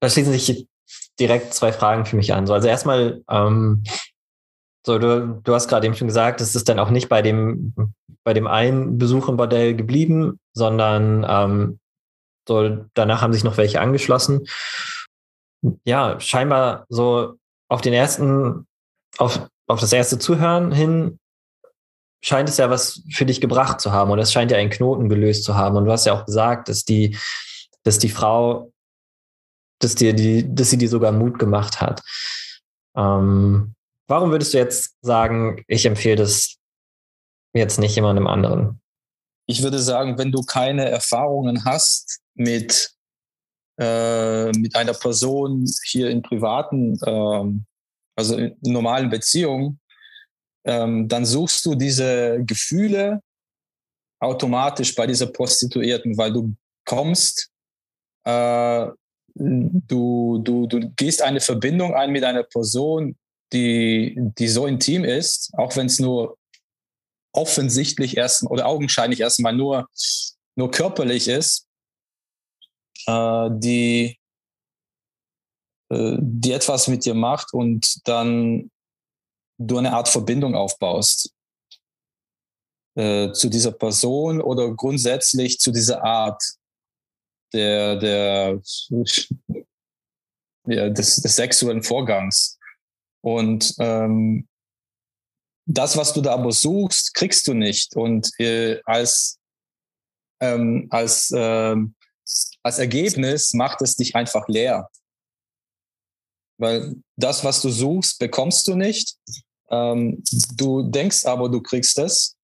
[0.00, 0.66] da schließen sich
[1.20, 2.46] direkt zwei Fragen für mich an.
[2.46, 3.82] So, also erstmal, ähm,
[4.84, 7.74] so, du, du hast gerade eben schon gesagt, es ist dann auch nicht bei dem,
[8.24, 11.78] bei dem einen Besuch im Bordell geblieben, sondern ähm,
[12.48, 14.46] so, danach haben sich noch welche angeschlossen.
[15.84, 17.34] Ja, scheinbar so
[17.68, 18.66] auf den ersten,
[19.18, 21.18] auf auf das erste Zuhören hin
[22.24, 25.08] scheint es ja was für dich gebracht zu haben und es scheint ja einen Knoten
[25.08, 25.76] gelöst zu haben.
[25.76, 27.16] Und du hast ja auch gesagt, dass die,
[27.82, 28.71] dass die Frau,
[29.82, 32.02] dass dir die, dass sie dir sogar Mut gemacht hat.
[32.96, 33.74] Ähm,
[34.08, 36.56] warum würdest du jetzt sagen, ich empfehle das
[37.54, 38.80] jetzt nicht jemandem anderen?
[39.46, 42.92] Ich würde sagen, wenn du keine Erfahrungen hast mit,
[43.78, 47.66] äh, mit einer Person hier in privaten ähm,
[48.16, 49.80] also in normalen Beziehungen,
[50.64, 53.20] ähm, dann suchst du diese Gefühle
[54.20, 57.50] automatisch bei dieser Prostituierten, weil du kommst,
[58.24, 58.86] äh,
[59.34, 63.16] du, du, du gehst eine Verbindung ein mit einer Person,
[63.52, 66.38] die, die so intim ist, auch wenn es nur
[67.34, 69.88] offensichtlich erst oder augenscheinlich erstmal nur,
[70.56, 71.66] nur körperlich ist,
[73.06, 74.18] äh, die,
[75.90, 78.70] äh, die etwas mit dir macht und dann
[79.58, 81.32] du eine Art Verbindung aufbaust
[82.94, 86.42] äh, zu dieser Person oder grundsätzlich zu dieser Art
[87.52, 88.60] der, der,
[90.66, 92.58] ja, des, des sexuellen Vorgangs.
[93.22, 94.48] Und ähm,
[95.66, 97.96] das, was du da aber suchst, kriegst du nicht.
[97.96, 99.38] Und äh, als,
[100.40, 101.76] ähm, als, äh,
[102.62, 104.88] als Ergebnis macht es dich einfach leer
[106.62, 109.16] weil das, was du suchst, bekommst du nicht.
[109.70, 110.22] Ähm,
[110.54, 112.36] du denkst aber, du kriegst es.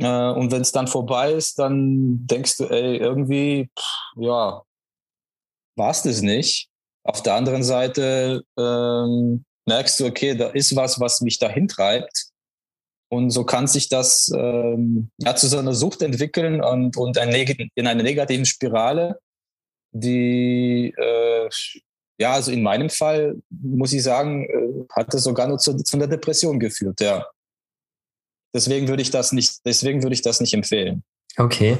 [0.00, 4.62] Äh, und wenn es dann vorbei ist, dann denkst du, ey, irgendwie, pff, ja,
[5.76, 6.68] war es das nicht.
[7.04, 12.26] Auf der anderen Seite ähm, merkst du, okay, da ist was, was mich dahin treibt.
[13.12, 17.32] Und so kann sich das ähm, ja, zu so einer Sucht entwickeln und, und ein
[17.74, 19.18] in einer negativen Spirale,
[19.92, 21.48] die äh,
[22.20, 25.96] ja, also in meinem Fall muss ich sagen, äh, hat das sogar nur zu, zu
[25.96, 27.26] einer Depression geführt, ja.
[28.54, 31.04] Deswegen würde ich das nicht, deswegen würde ich das nicht empfehlen.
[31.36, 31.78] Okay.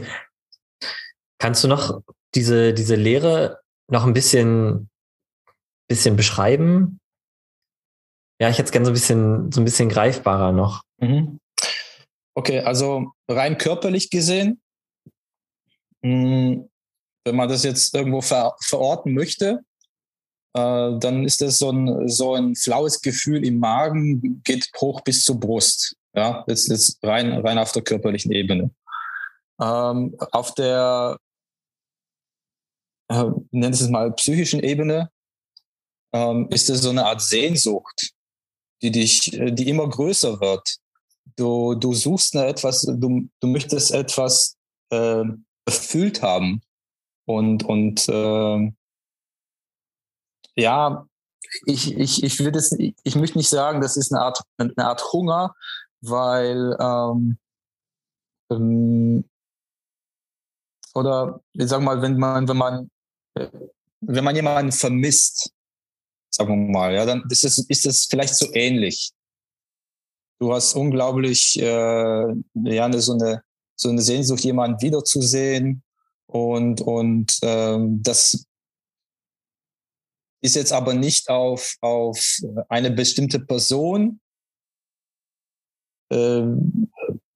[1.38, 2.02] Kannst du noch
[2.34, 4.88] diese, diese Lehre noch ein bisschen,
[5.88, 7.00] bisschen beschreiben?
[8.40, 10.82] Ja, ich hätte es gerne so ein bisschen, so ein bisschen greifbarer noch.
[10.98, 11.40] Mhm.
[12.34, 14.62] Okay, also rein körperlich gesehen,
[16.02, 16.70] hm,
[17.24, 19.60] wenn man das jetzt irgendwo ver verorten möchte,
[20.54, 25.22] äh, dann ist das so ein, so ein flaues Gefühl im Magen, geht hoch bis
[25.22, 25.96] zur Brust.
[26.14, 28.70] Ja, das ist rein, rein auf der körperlichen Ebene.
[29.60, 31.18] Ähm, auf der,
[33.08, 35.10] äh, Sie es mal, psychischen Ebene,
[36.12, 38.12] ähm, ist es so eine Art Sehnsucht,
[38.82, 40.78] die dich, die immer größer wird.
[41.36, 44.56] du, du suchst nach etwas, du, du möchtest etwas
[44.90, 45.24] äh,
[45.66, 46.62] erfüllt haben.
[47.26, 48.72] Und, und äh,
[50.56, 51.06] ja,
[51.66, 55.12] ich, ich, ich würde es, ich möchte nicht sagen, das ist eine Art, eine Art
[55.12, 55.54] Hunger,
[56.00, 57.38] weil ähm,
[58.50, 59.24] ähm,
[60.94, 62.90] oder ich sag mal, wenn man, wenn man,
[64.00, 65.52] wenn man jemanden vermisst,
[66.30, 69.12] sagen wir mal, ja, dann ist es, ist es vielleicht so ähnlich.
[70.40, 73.42] Du hast unglaublich äh, ja, so eine
[73.80, 75.82] so eine Sehnsucht, jemanden wiederzusehen.
[76.26, 78.44] Und, und ähm, das
[80.42, 84.20] ist jetzt aber nicht auf, auf eine bestimmte Person
[86.10, 86.42] äh,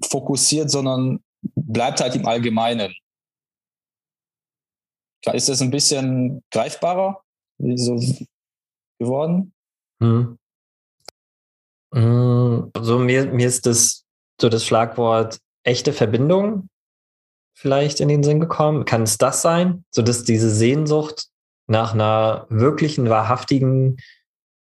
[0.04, 1.22] fokussiert, sondern
[1.54, 2.94] bleibt halt im Allgemeinen.
[5.32, 7.22] Ist das ein bisschen greifbarer
[7.58, 7.98] so
[8.98, 9.52] geworden?
[10.02, 10.38] Hm.
[11.94, 12.70] hm.
[12.78, 14.04] So mir, mir ist das
[14.40, 16.68] so das Schlagwort echte Verbindung
[17.56, 18.84] vielleicht in den Sinn gekommen?
[18.84, 21.28] Kann es das sein, so dass diese Sehnsucht
[21.66, 23.96] nach einer wirklichen, wahrhaftigen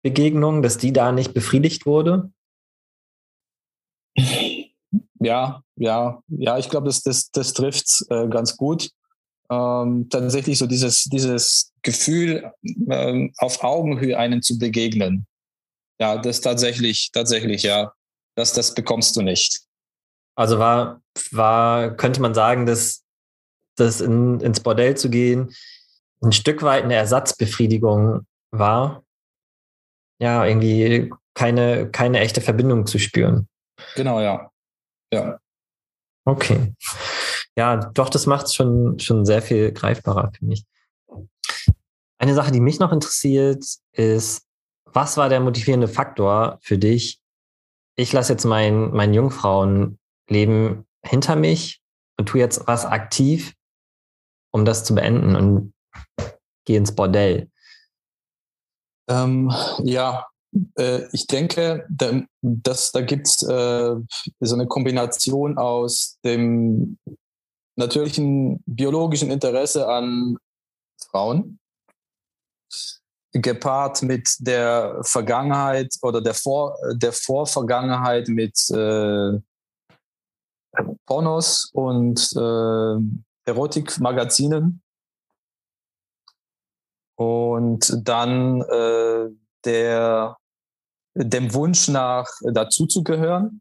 [0.02, 2.30] Begegnung, dass die da nicht befriedigt wurde?
[5.20, 8.90] Ja, ja, ja, ich glaube, das, das, das trifft äh, ganz gut.
[9.50, 12.52] Ähm, tatsächlich so dieses, dieses Gefühl,
[12.90, 15.26] ähm, auf Augenhöhe einen zu begegnen.
[15.98, 17.92] Ja, das tatsächlich, tatsächlich, ja.
[18.36, 19.62] Das, das bekommst du nicht.
[20.36, 21.00] Also war,
[21.30, 23.02] war, könnte man sagen, dass
[23.76, 25.54] das in, ins Bordell zu gehen
[26.24, 29.04] ein Stück weit eine Ersatzbefriedigung war.
[30.20, 33.48] Ja, irgendwie keine, keine echte Verbindung zu spüren.
[33.96, 34.50] Genau, ja.
[35.12, 35.38] Ja.
[36.24, 36.74] Okay.
[37.56, 40.64] Ja, doch, das macht es schon, schon sehr viel greifbarer, finde ich.
[42.18, 44.46] Eine Sache, die mich noch interessiert, ist,
[44.86, 47.20] was war der motivierende Faktor für dich?
[47.96, 51.82] Ich lasse jetzt mein, mein Jungfrauen Leben hinter mich
[52.16, 53.54] und tue jetzt was aktiv,
[54.52, 55.74] um das zu beenden und
[56.64, 57.50] gehe ins Bordell?
[59.08, 60.26] Ähm, ja,
[61.12, 63.94] ich denke, da, dass, da gibt es äh,
[64.40, 66.98] so eine Kombination aus dem
[67.76, 70.36] natürlichen biologischen Interesse an
[71.10, 71.58] Frauen,
[73.32, 79.40] gepaart mit der Vergangenheit oder der, Vor, der Vorvergangenheit mit äh,
[81.06, 84.82] Pornos und äh, Erotikmagazinen.
[87.16, 89.30] Und dann äh,
[89.64, 90.36] der,
[91.14, 93.60] dem Wunsch nach dazuzugehören.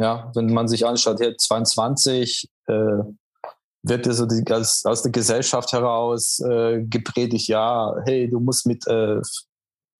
[0.00, 2.72] Ja, wenn man sich anschaut, hier 22 äh,
[3.82, 8.86] wird so die, aus, aus der Gesellschaft heraus äh, gepredigt, ja, hey, du musst mit
[8.86, 9.20] äh,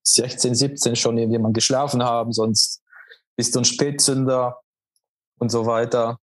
[0.04, 2.82] 16, 17 schon jemand geschlafen haben, sonst
[3.36, 4.60] bist du ein Spätzünder
[5.38, 6.18] und so weiter.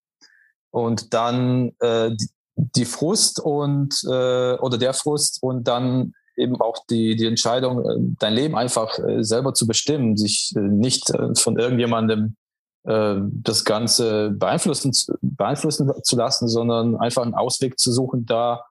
[0.72, 6.86] Und dann äh, die, die Frust und äh, oder der Frust und dann eben auch
[6.90, 11.58] die, die Entscheidung, äh, dein Leben einfach äh, selber zu bestimmen, sich äh, nicht von
[11.58, 12.36] irgendjemandem
[12.84, 18.66] das Ganze beeinflussen, beeinflussen zu lassen, sondern einfach einen Ausweg zu suchen, da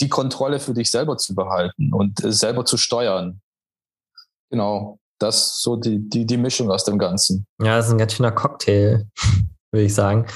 [0.00, 3.42] die Kontrolle für dich selber zu behalten und selber zu steuern.
[4.50, 7.46] Genau das ist so die, die, die Mischung aus dem Ganzen.
[7.60, 9.06] Ja, das ist ein ganz schöner Cocktail,
[9.72, 10.26] würde ich sagen.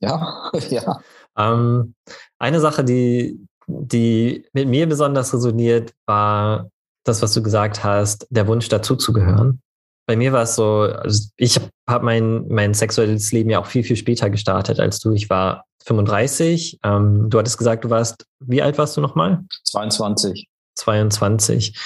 [0.00, 1.00] Ja, ja.
[1.36, 1.94] Ähm,
[2.38, 3.46] eine Sache, die,
[3.80, 6.68] die mit mir besonders resoniert, war
[7.04, 9.60] das, was du gesagt hast, der Wunsch dazuzugehören.
[10.06, 13.84] Bei mir war es so, also ich habe mein, mein sexuelles Leben ja auch viel,
[13.84, 15.12] viel später gestartet als du.
[15.12, 16.80] Ich war 35.
[16.84, 19.44] Ähm, du hattest gesagt, du warst, wie alt warst du nochmal?
[19.64, 20.48] 22.
[20.76, 21.76] 22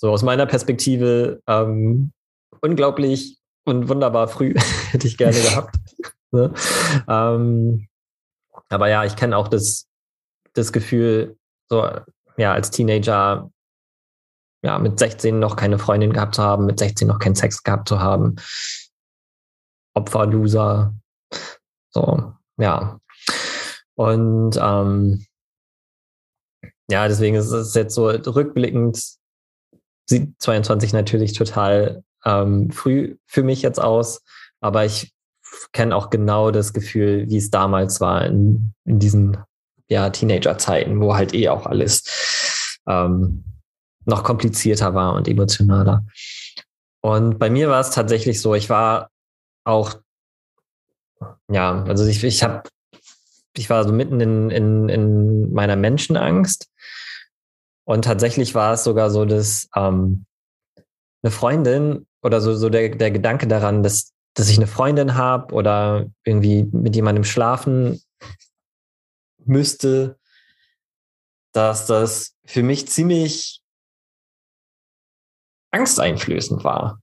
[0.00, 2.12] so aus meiner Perspektive ähm,
[2.62, 4.54] unglaublich und wunderbar früh
[4.90, 5.76] hätte ich gerne gehabt.
[6.32, 6.52] ne?
[7.06, 7.86] ähm,
[8.70, 9.86] aber ja, ich kenne auch das,
[10.54, 11.88] das Gefühl, so
[12.36, 13.50] ja, als Teenager
[14.62, 17.88] ja, mit 16 noch keine Freundin gehabt zu haben, mit 16 noch keinen Sex gehabt
[17.88, 18.36] zu haben.
[19.94, 20.94] Opfer, Loser.
[21.90, 23.00] So, ja.
[23.94, 25.24] Und ähm,
[26.90, 29.20] ja, deswegen ist es jetzt so rückblickend
[30.10, 34.22] sieht 22 natürlich total ähm, früh für mich jetzt aus,
[34.60, 35.14] aber ich
[35.72, 39.38] kenne auch genau das Gefühl, wie es damals war in, in diesen
[39.90, 43.44] ja, Teenager-Zeiten, wo halt eh auch alles ähm,
[44.06, 46.06] noch komplizierter war und emotionaler.
[47.02, 49.10] Und bei mir war es tatsächlich so, ich war
[49.64, 50.00] auch,
[51.50, 52.62] ja, also ich, ich habe,
[53.56, 56.70] ich war so mitten in, in, in meiner Menschenangst
[57.84, 60.24] und tatsächlich war es sogar so, dass ähm,
[61.22, 65.52] eine Freundin oder so, so der, der Gedanke daran, dass, dass ich eine Freundin habe
[65.52, 68.00] oder irgendwie mit jemandem schlafen
[69.44, 70.18] müsste,
[71.52, 73.60] dass das für mich ziemlich
[75.72, 77.00] angsteinflößend war.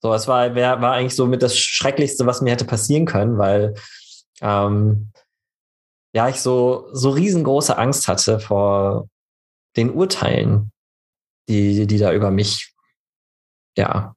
[0.00, 3.38] So, es war, wär, war eigentlich so mit das Schrecklichste, was mir hätte passieren können,
[3.38, 3.74] weil
[4.40, 5.12] ähm,
[6.14, 9.08] ja, ich so, so riesengroße Angst hatte vor
[9.76, 10.72] den Urteilen,
[11.48, 12.74] die, die da über mich,
[13.76, 14.14] ja,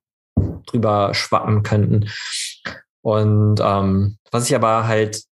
[0.66, 2.10] drüber schwappen könnten.
[3.02, 5.24] Und ähm, was ich aber halt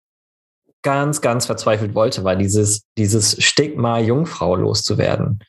[0.84, 5.40] ganz, ganz verzweifelt wollte, war dieses, dieses Stigma, Jungfrau loszuwerden.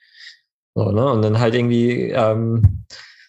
[0.75, 1.11] So, ne?
[1.11, 2.85] Und dann halt irgendwie ähm,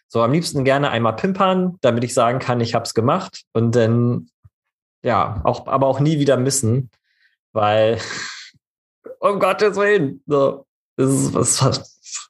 [0.08, 3.44] so am liebsten gerne einmal pimpern, damit ich sagen kann, ich habe es gemacht.
[3.54, 4.30] Und dann,
[5.04, 6.89] ja, auch, aber auch nie wieder missen,
[7.52, 8.00] weil,
[9.20, 10.65] um Gottes Willen, so,
[10.96, 12.30] das ist was,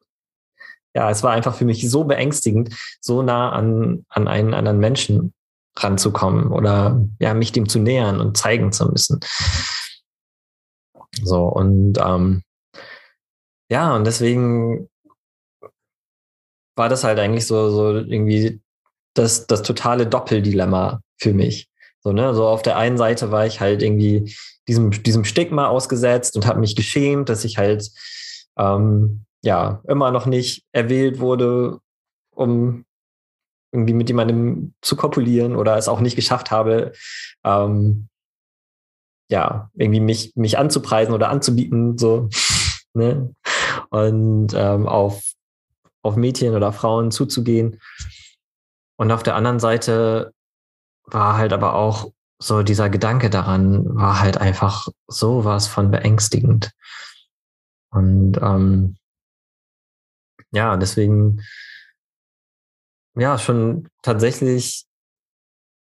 [0.95, 5.33] ja, es war einfach für mich so beängstigend, so nah an, an einen anderen Menschen
[5.77, 9.19] ranzukommen oder ja, mich dem zu nähern und zeigen zu müssen.
[11.23, 12.43] So, und ähm,
[13.69, 14.89] ja, und deswegen
[16.75, 18.61] war das halt eigentlich so, so irgendwie
[19.13, 21.69] das, das totale Doppeldilemma für mich.
[22.01, 24.35] So, ne, so auf der einen Seite war ich halt irgendwie
[24.67, 27.89] diesem, diesem Stigma ausgesetzt und habe mich geschämt, dass ich halt
[28.57, 31.79] ähm, ja immer noch nicht erwählt wurde,
[32.31, 32.84] um
[33.75, 36.93] irgendwie mit jemandem zu kopulieren oder es auch nicht geschafft habe,
[37.43, 38.07] ähm,
[39.29, 42.29] ja, irgendwie mich, mich anzupreisen oder anzubieten, so,
[42.93, 43.33] ne?
[43.89, 45.21] Und ähm, auf,
[46.01, 47.79] auf Mädchen oder Frauen zuzugehen.
[48.97, 50.33] Und auf der anderen Seite
[51.03, 56.71] war halt aber auch so dieser Gedanke daran, war halt einfach sowas von beängstigend.
[57.91, 58.97] Und ähm,
[60.51, 61.41] ja, deswegen
[63.15, 64.85] ja, schon tatsächlich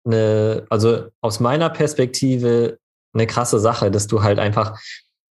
[0.05, 2.79] eine, also aus meiner Perspektive
[3.13, 4.79] eine krasse Sache, dass du halt einfach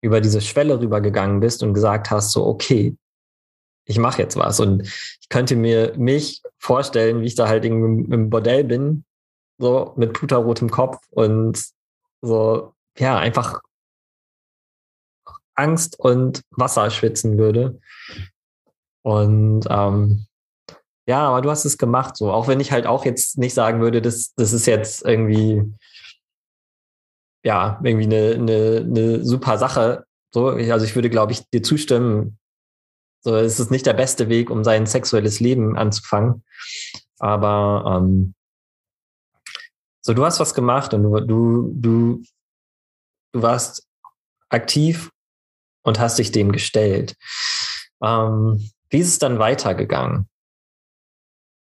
[0.02, 2.96] über diese Schwelle rübergegangen bist und gesagt hast, so, okay,
[3.84, 4.60] ich mache jetzt was.
[4.60, 9.04] Und ich könnte mir mich vorstellen, wie ich da halt im, im Bordell bin,
[9.58, 11.62] so mit puterrotem Kopf und
[12.20, 13.60] so, ja, einfach
[15.54, 17.80] Angst und Wasser schwitzen würde.
[19.02, 20.26] Und ähm,
[21.06, 22.32] ja, aber du hast es gemacht, so.
[22.32, 25.62] Auch wenn ich halt auch jetzt nicht sagen würde, das, das ist jetzt irgendwie,
[27.44, 30.04] ja, irgendwie eine, eine, eine super Sache.
[30.30, 32.38] So, also ich würde, glaube ich, dir zustimmen.
[33.24, 36.44] So, es ist nicht der beste Weg, um sein sexuelles Leben anzufangen.
[37.18, 38.34] Aber ähm,
[40.00, 42.22] so, du hast was gemacht und du, du, du,
[43.32, 43.88] du warst
[44.48, 45.10] aktiv
[45.82, 47.16] und hast dich dem gestellt.
[48.02, 50.28] Ähm, wie ist es dann weitergegangen?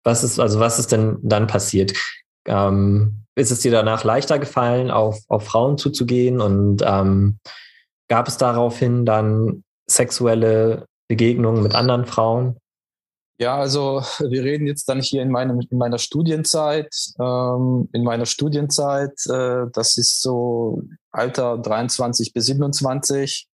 [0.09, 1.93] Was ist, also was ist denn dann passiert?
[2.47, 6.41] Ähm, ist es dir danach leichter gefallen, auf, auf Frauen zuzugehen?
[6.41, 7.39] Und ähm,
[8.09, 12.57] gab es daraufhin dann sexuelle Begegnungen mit anderen Frauen?
[13.39, 16.89] Ja, also wir reden jetzt dann hier in, meinem, in meiner Studienzeit.
[17.21, 23.47] Ähm, in meiner Studienzeit, äh, das ist so Alter 23 bis 27,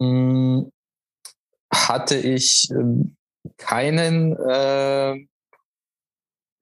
[0.00, 0.72] mh, hm,
[1.72, 3.04] hatte ich äh,
[3.58, 5.28] keinen äh,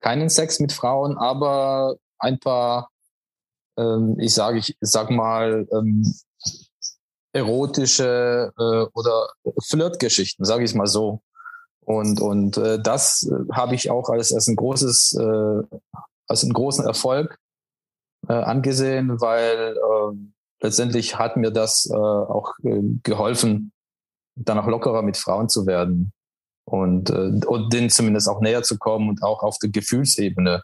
[0.01, 2.89] keinen Sex mit Frauen, aber ein paar,
[3.77, 6.03] ähm, ich sage, ich sag mal, ähm,
[7.33, 9.29] erotische äh, oder
[9.63, 11.21] Flirtgeschichten, sage ich mal so.
[11.81, 15.77] Und, und äh, das habe ich auch als, als ein großes, äh,
[16.27, 17.37] als einen großen Erfolg
[18.27, 20.17] äh, angesehen, weil äh,
[20.61, 23.71] letztendlich hat mir das äh, auch äh, geholfen,
[24.35, 26.11] dann auch lockerer mit Frauen zu werden
[26.67, 30.63] und, äh, und denen zumindest auch näher zu kommen und auch auf der Gefühlsebene.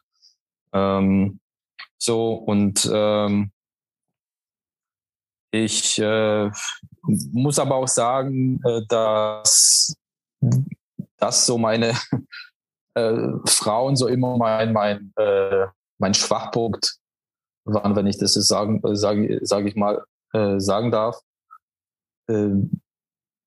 [0.74, 1.40] Ähm,
[1.98, 3.52] so und ähm,
[5.52, 6.52] ich äh,
[7.32, 9.96] muss aber auch sagen, äh, dass
[11.18, 11.94] dass so meine
[12.96, 15.68] äh, Frauen so immer mein mein äh,
[16.00, 16.98] mein Schwachpunkt
[17.64, 21.22] waren, wenn ich das jetzt sagen sage sage ich mal äh, sagen darf,
[22.28, 22.50] äh,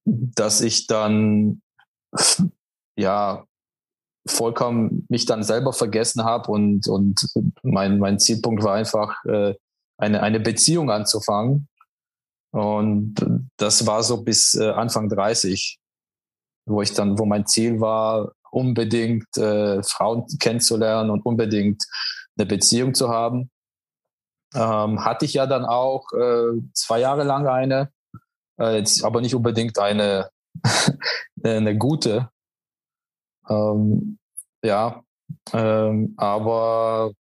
[0.06, 1.60] dass ich dann
[2.96, 3.44] ja
[4.26, 7.28] vollkommen mich dann selber vergessen habe und, und
[7.62, 9.54] mein, mein Zielpunkt war einfach, äh,
[9.98, 11.68] eine, eine Beziehung anzufangen.
[12.52, 13.14] Und
[13.56, 15.78] das war so bis äh, Anfang 30,
[16.66, 21.84] wo ich dann, wo mein Ziel war, unbedingt äh, Frauen kennenzulernen und unbedingt
[22.38, 23.50] eine Beziehung zu haben.
[24.54, 27.90] Ähm, hatte ich ja dann auch äh, zwei Jahre lang eine,
[28.58, 30.30] äh, jetzt aber nicht unbedingt eine,
[31.44, 32.30] eine gute.
[33.48, 34.18] Ähm,
[34.64, 35.02] ja,
[35.52, 37.12] Ähm, aber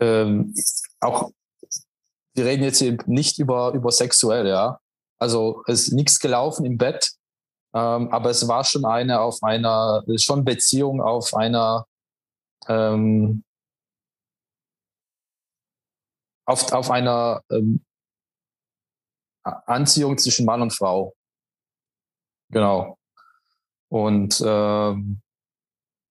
[0.00, 0.54] ähm,
[1.00, 1.30] auch,
[2.34, 4.78] wir reden jetzt eben nicht über, über sexuell, ja.
[5.18, 7.12] Also es ist nichts gelaufen im Bett,
[7.74, 11.86] ähm, aber es war schon eine auf einer, schon Beziehung auf einer,
[12.68, 13.44] ähm,
[16.46, 17.85] auf, auf einer ähm,
[19.46, 21.14] Anziehung zwischen Mann und Frau.
[22.50, 22.98] Genau.
[23.88, 25.20] Und ähm,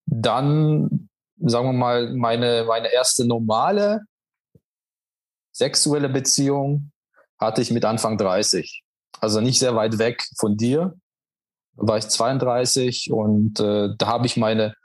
[0.06, 4.02] dann, sagen wir mal, meine, meine erste normale
[5.52, 6.92] sexuelle Beziehung
[7.40, 8.84] hatte ich mit Anfang 30.
[9.20, 10.96] Also nicht sehr weit weg von dir.
[11.78, 14.76] Da war ich 32 und äh, da habe ich meine,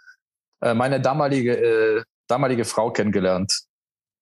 [0.61, 3.63] äh, meine damalige, äh, damalige Frau kennengelernt.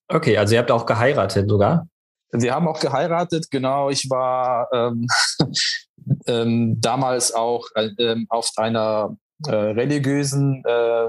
[0.08, 1.86] Okay, also ihr habt auch geheiratet sogar?
[2.32, 3.90] Wir haben auch geheiratet, genau.
[3.90, 5.06] Ich war ähm,
[6.26, 9.16] ähm, damals auch äh, ähm, auf einer
[9.46, 11.08] äh, religiösen äh,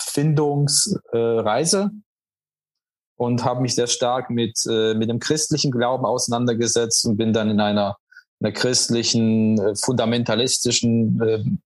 [0.00, 1.96] Findungsreise äh,
[3.16, 7.50] und habe mich sehr stark mit, äh, mit dem christlichen Glauben auseinandergesetzt und bin dann
[7.50, 7.96] in einer,
[8.40, 11.60] einer christlichen, äh, fundamentalistischen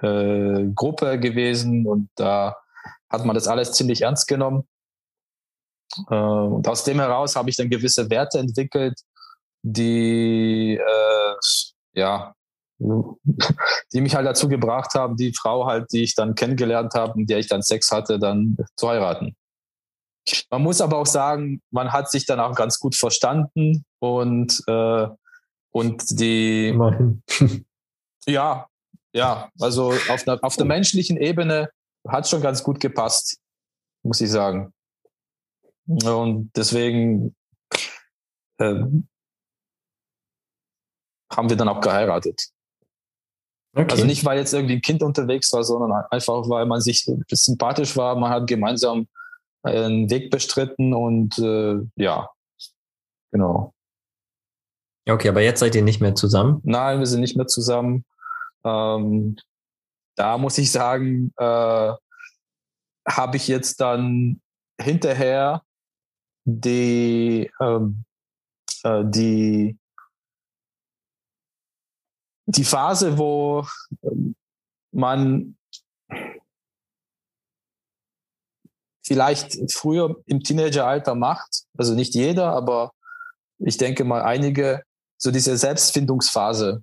[0.00, 2.54] Gruppe gewesen und da
[3.10, 4.62] hat man das alles ziemlich ernst genommen.
[6.08, 9.00] Und aus dem heraus habe ich dann gewisse Werte entwickelt,
[9.62, 10.78] die
[11.94, 12.34] ja
[13.92, 17.30] die mich halt dazu gebracht haben, die Frau halt, die ich dann kennengelernt habe, mit
[17.30, 19.36] der ich dann Sex hatte, dann zu heiraten.
[20.50, 25.08] Man muss aber auch sagen, man hat sich dann auch ganz gut verstanden und äh,
[25.70, 27.22] und die Immerhin.
[28.26, 28.66] ja
[29.12, 31.70] ja also auf der auf der menschlichen Ebene
[32.06, 33.38] hat schon ganz gut gepasst,
[34.02, 34.72] muss ich sagen.
[35.88, 37.34] Und deswegen
[38.58, 38.84] äh,
[41.32, 42.48] haben wir dann auch geheiratet.
[43.74, 43.90] Okay.
[43.90, 47.96] Also nicht, weil jetzt irgendwie ein Kind unterwegs war, sondern einfach, weil man sich sympathisch
[47.96, 49.08] war, man hat gemeinsam
[49.62, 52.30] einen Weg bestritten und äh, ja,
[53.30, 53.74] genau.
[55.08, 56.60] Okay, aber jetzt seid ihr nicht mehr zusammen?
[56.64, 58.04] Nein, wir sind nicht mehr zusammen.
[58.64, 59.36] Ähm,
[60.16, 61.92] da muss ich sagen, äh,
[63.08, 64.40] habe ich jetzt dann
[64.80, 65.62] hinterher
[66.48, 68.04] die, ähm,
[68.84, 69.78] äh, die
[72.48, 73.66] die Phase, wo
[74.02, 74.34] ähm,
[74.90, 75.56] man
[79.04, 82.92] vielleicht früher im Teenageralter macht, also nicht jeder, aber
[83.58, 84.82] ich denke mal einige,
[85.18, 86.82] so diese Selbstfindungsphase,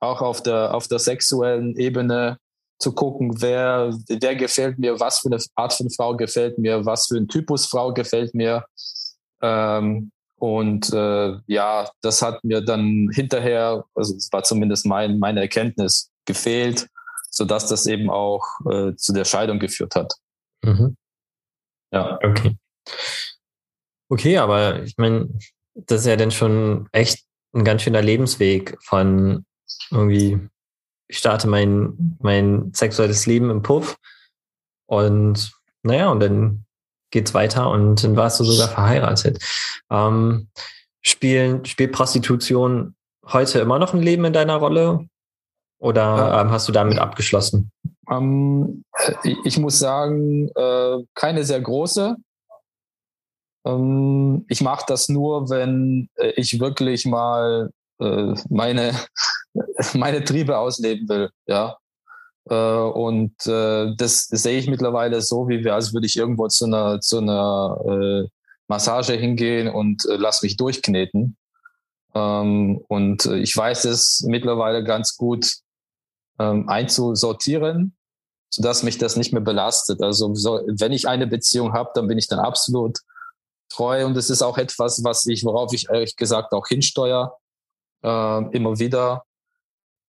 [0.00, 2.38] auch auf der, auf der sexuellen Ebene
[2.78, 7.06] zu gucken, wer, wer gefällt mir, was für eine Art von Frau gefällt mir, was
[7.06, 8.64] für ein Typus Frau gefällt mir.
[9.42, 15.40] Ähm, und äh, ja, das hat mir dann hinterher, also es war zumindest mein, meine
[15.40, 16.88] Erkenntnis, gefehlt,
[17.30, 20.14] sodass das eben auch äh, zu der Scheidung geführt hat.
[20.62, 20.96] Mhm.
[21.92, 22.18] Ja.
[22.22, 22.56] Okay.
[24.08, 25.28] Okay, aber ich meine,
[25.74, 29.44] das ist ja dann schon echt ein ganz schöner Lebensweg von
[29.90, 30.38] irgendwie,
[31.08, 33.96] ich starte mein, mein sexuelles Leben im Puff
[34.86, 35.52] und
[35.82, 36.64] naja, und dann
[37.10, 39.42] geht's weiter und dann warst du sogar verheiratet.
[39.90, 40.48] Ähm,
[41.02, 42.94] spielen, spielt Prostitution
[43.26, 45.06] heute immer noch ein Leben in deiner Rolle?
[45.78, 47.70] Oder ähm, hast du damit abgeschlossen?
[48.10, 48.84] Ähm,
[49.44, 52.16] ich muss sagen, äh, keine sehr große.
[53.66, 57.70] Ähm, ich mache das nur, wenn äh, ich wirklich mal
[58.00, 58.92] äh, meine,
[59.94, 61.30] meine Triebe ausleben will.
[61.46, 61.78] Ja.
[62.48, 66.66] Äh, und äh, das, sehe ich mittlerweile so, wie wir, als würde ich irgendwo zu
[66.66, 68.28] einer, zu einer äh,
[68.68, 71.36] Massage hingehen und äh, lass mich durchkneten.
[72.14, 75.54] Ähm, und äh, ich weiß es mittlerweile ganz gut
[76.38, 77.96] ähm, einzusortieren,
[78.50, 80.02] sodass mich das nicht mehr belastet.
[80.02, 82.98] Also so, wenn ich eine Beziehung habe, dann bin ich dann absolut
[83.68, 87.36] treu und es ist auch etwas, was ich, worauf ich ehrlich gesagt auch hinsteuere,
[88.04, 89.24] äh, immer wieder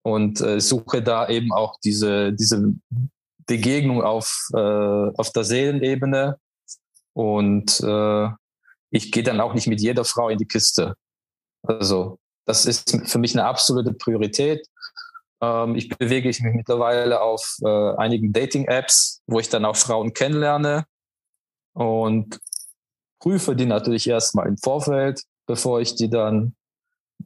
[0.03, 2.75] und äh, suche da eben auch diese, diese
[3.47, 6.39] Begegnung auf, äh, auf der Seelenebene.
[7.13, 8.29] Und äh,
[8.91, 10.95] ich gehe dann auch nicht mit jeder Frau in die Kiste.
[11.63, 14.67] Also das ist für mich eine absolute Priorität.
[15.43, 20.87] Ähm, ich bewege mich mittlerweile auf äh, einigen Dating-Apps, wo ich dann auch Frauen kennenlerne
[21.75, 22.41] und
[23.21, 26.55] prüfe die natürlich erstmal im Vorfeld, bevor ich die dann,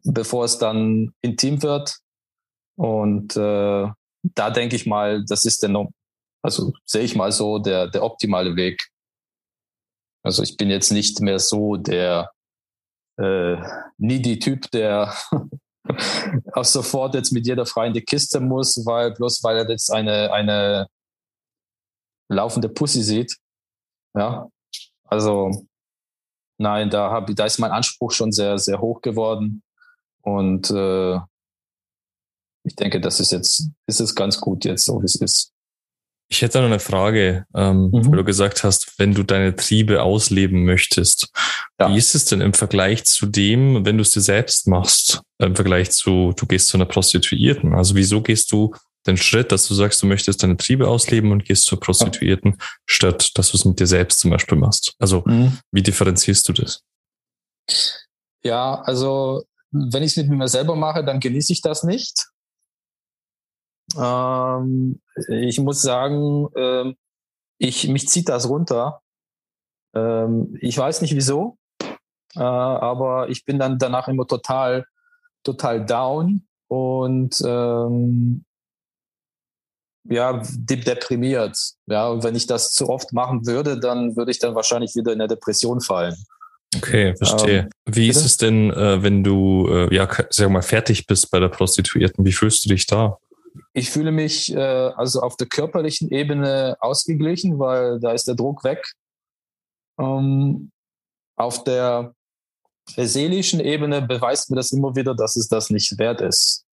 [0.03, 1.99] bevor es dann intim wird.
[2.77, 3.89] Und äh,
[4.23, 5.89] da denke ich mal, das ist der,
[6.43, 8.89] also sehe ich mal so der, der optimale Weg.
[10.25, 12.33] Also ich bin jetzt nicht mehr so der
[13.19, 13.57] äh,
[13.99, 15.15] needy Typ, der
[16.53, 19.93] auch sofort jetzt mit jeder Frau in die Kiste muss, weil bloß weil er jetzt
[19.93, 20.89] eine, eine
[22.31, 23.37] laufende Pussy sieht.
[24.17, 24.49] Ja,
[25.05, 25.67] also
[26.59, 29.63] nein, da, hab, da ist mein Anspruch schon sehr, sehr hoch geworden.
[30.25, 31.17] Und äh,
[32.65, 35.53] ich denke, das ist jetzt, ist es ganz gut jetzt, so wie es ist.
[36.31, 38.07] Ich hätte noch eine Frage, ähm, mhm.
[38.07, 41.29] weil du gesagt hast, wenn du deine Triebe ausleben möchtest.
[41.79, 41.91] Ja.
[41.91, 45.55] Wie ist es denn im Vergleich zu dem, wenn du es dir selbst machst, im
[45.55, 47.75] Vergleich zu, du gehst zu einer Prostituierten?
[47.75, 48.75] Also wieso gehst du
[49.07, 52.67] den Schritt, dass du sagst, du möchtest deine Triebe ausleben und gehst zur Prostituierten, ja.
[52.87, 54.95] statt dass du es mit dir selbst zum Beispiel machst?
[54.99, 55.59] Also mhm.
[55.73, 56.81] wie differenzierst du das?
[58.43, 59.45] Ja, also
[59.75, 62.29] wenn ich es mit mir selber mache, dann genieße ich das nicht.
[63.99, 66.97] Ähm, ich muss sagen, ähm,
[67.59, 69.03] ich, mich zieht das runter.
[69.95, 71.59] Ähm, ich weiß nicht wieso,
[72.35, 74.87] äh, aber ich bin dann danach immer total,
[75.43, 78.45] total down und ähm,
[80.05, 81.59] ja, deprimiert.
[81.87, 85.13] Ja, und wenn ich das zu oft machen würde, dann würde ich dann wahrscheinlich wieder
[85.13, 86.17] in eine Depression fallen.
[86.77, 87.59] Okay, verstehe.
[87.59, 88.11] Ähm, Wie bitte?
[88.11, 92.25] ist es denn, äh, wenn du, äh, ja, sag mal, fertig bist bei der Prostituierten?
[92.25, 93.19] Wie fühlst du dich da?
[93.73, 98.65] Ich fühle mich äh, also auf der körperlichen Ebene ausgeglichen, weil da ist der Druck
[98.65, 98.93] weg.
[99.99, 100.71] Ähm,
[101.37, 102.15] auf der
[102.97, 106.65] seelischen Ebene beweist mir das immer wieder, dass es das nicht wert ist.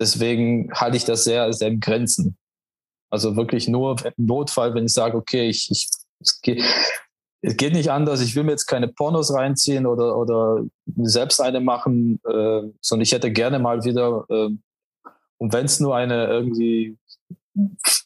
[0.00, 2.36] Deswegen halte ich das sehr, sehr in Grenzen.
[3.10, 5.88] Also wirklich nur im Notfall, wenn ich sage, okay, ich, ich
[7.40, 10.64] es, geht, nicht anders, ich will mir jetzt keine Pornos reinziehen oder, oder
[10.96, 14.50] selbst eine machen, äh, sondern ich hätte gerne mal wieder äh,
[15.38, 16.98] und wenn es nur eine irgendwie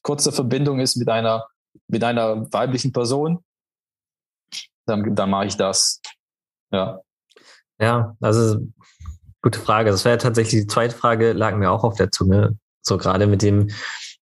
[0.03, 1.47] kurze Verbindung ist mit einer,
[1.89, 3.43] mit einer weiblichen Person,
[4.87, 6.01] dann, dann mache ich das.
[6.71, 7.01] Ja.
[7.81, 8.67] Ja, also
[9.41, 9.91] gute Frage.
[9.91, 12.59] Das wäre tatsächlich die zweite Frage, lag mir auch auf der Zunge.
[12.83, 13.71] So gerade mit dem,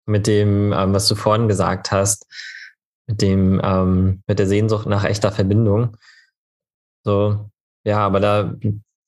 [0.04, 2.26] mit dem, ähm, was du vorhin gesagt hast,
[3.06, 5.96] mit dem, ähm, mit der Sehnsucht nach echter Verbindung.
[7.04, 7.50] So,
[7.84, 8.54] ja, aber da,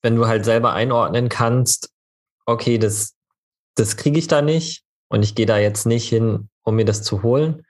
[0.03, 1.91] wenn du halt selber einordnen kannst,
[2.47, 3.15] okay, das,
[3.75, 7.03] das kriege ich da nicht und ich gehe da jetzt nicht hin, um mir das
[7.03, 7.67] zu holen.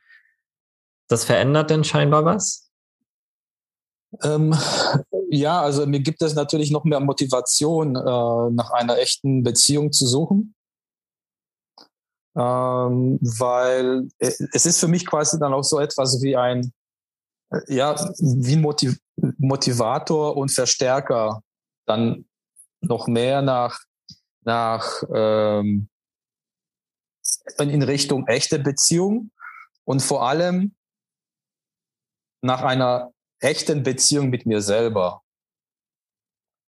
[1.09, 2.71] Das verändert denn scheinbar was?
[4.23, 4.55] Ähm,
[5.31, 10.07] ja, also mir gibt es natürlich noch mehr Motivation, äh, nach einer echten Beziehung zu
[10.07, 10.55] suchen.
[12.37, 16.73] Ähm, weil äh, es ist für mich quasi dann auch so etwas wie ein,
[17.51, 18.99] äh, ja, wie Motiv
[19.39, 21.43] Motivator und Verstärker,
[21.87, 22.27] dann
[22.81, 23.81] noch mehr nach,
[24.43, 25.89] nach ähm,
[27.59, 29.31] in Richtung echte Beziehung
[29.85, 30.77] und vor allem
[32.43, 35.23] nach einer echten Beziehung mit mir selber.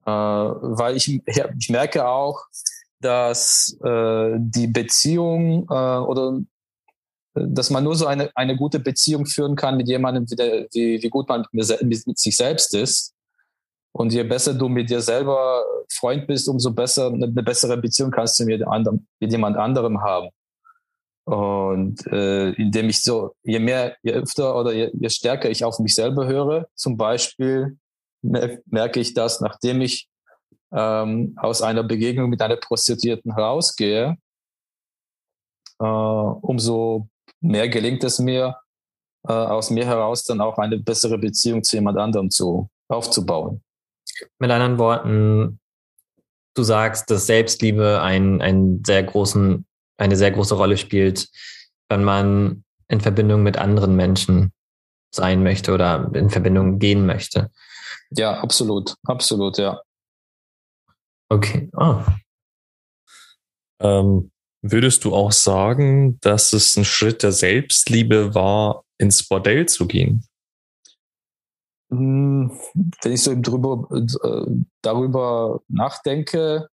[0.07, 2.47] Äh, weil ich, ich merke auch,
[3.01, 6.41] dass äh, die Beziehung äh, oder
[7.35, 11.03] dass man nur so eine, eine gute Beziehung führen kann mit jemandem, wie, der, wie,
[11.03, 13.15] wie gut man mit, mit, sich selbst ist.
[13.93, 18.11] Und je besser du mit dir selber Freund bist, umso besser eine, eine bessere Beziehung
[18.11, 20.29] kannst du mit, anderen, mit jemand anderem haben.
[21.25, 25.79] Und äh, indem ich so, je mehr, je öfter oder je, je stärker ich auf
[25.79, 27.79] mich selber höre, zum Beispiel
[28.23, 30.09] merke ich das, nachdem ich
[30.73, 34.17] ähm, aus einer Begegnung mit einer Prostituierten herausgehe,
[35.81, 37.09] äh, umso
[37.41, 38.57] mehr gelingt es mir,
[39.27, 43.63] äh, aus mir heraus dann auch eine bessere Beziehung zu jemand anderem zu, aufzubauen.
[44.39, 45.61] Mit anderen Worten,
[46.55, 49.65] du sagst, dass Selbstliebe einen, einen sehr großen
[49.99, 51.29] eine sehr große Rolle spielt,
[51.89, 54.53] wenn man in Verbindung mit anderen Menschen
[55.15, 57.51] sein möchte oder in Verbindung gehen möchte.
[58.11, 59.81] Ja, absolut, absolut, ja.
[61.29, 61.71] Okay.
[61.77, 62.03] Oh.
[63.81, 64.31] Ähm,
[64.63, 70.25] würdest du auch sagen, dass es ein Schritt der Selbstliebe war, ins Bordell zu gehen?
[71.91, 72.51] Hm,
[73.03, 74.51] wenn ich so drüber, äh,
[74.83, 76.69] darüber nachdenke,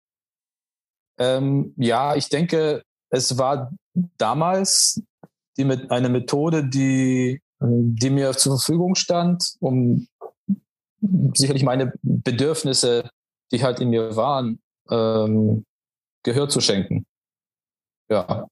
[1.19, 3.73] ähm, ja, ich denke, es war
[4.19, 5.01] damals
[5.57, 10.09] die mit, eine Methode, die, die mir zur Verfügung stand, um
[11.35, 13.11] sicherlich meine Bedürfnisse,
[13.53, 15.65] die halt in mir waren, ähm,
[16.23, 17.07] Gehör zu schenken.
[18.09, 18.47] Ja.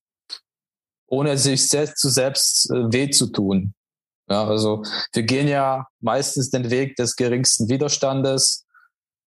[1.07, 3.75] Ohne sich selbst zu selbst äh, weh zu tun.
[4.29, 4.83] Ja, also
[5.13, 8.67] wir gehen ja meistens den Weg des geringsten Widerstandes.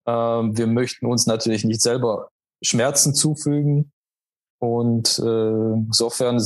[0.06, 2.30] Ähm, wir möchten uns natürlich nicht selber
[2.62, 3.92] Schmerzen zufügen.
[4.58, 6.38] Und äh, insofern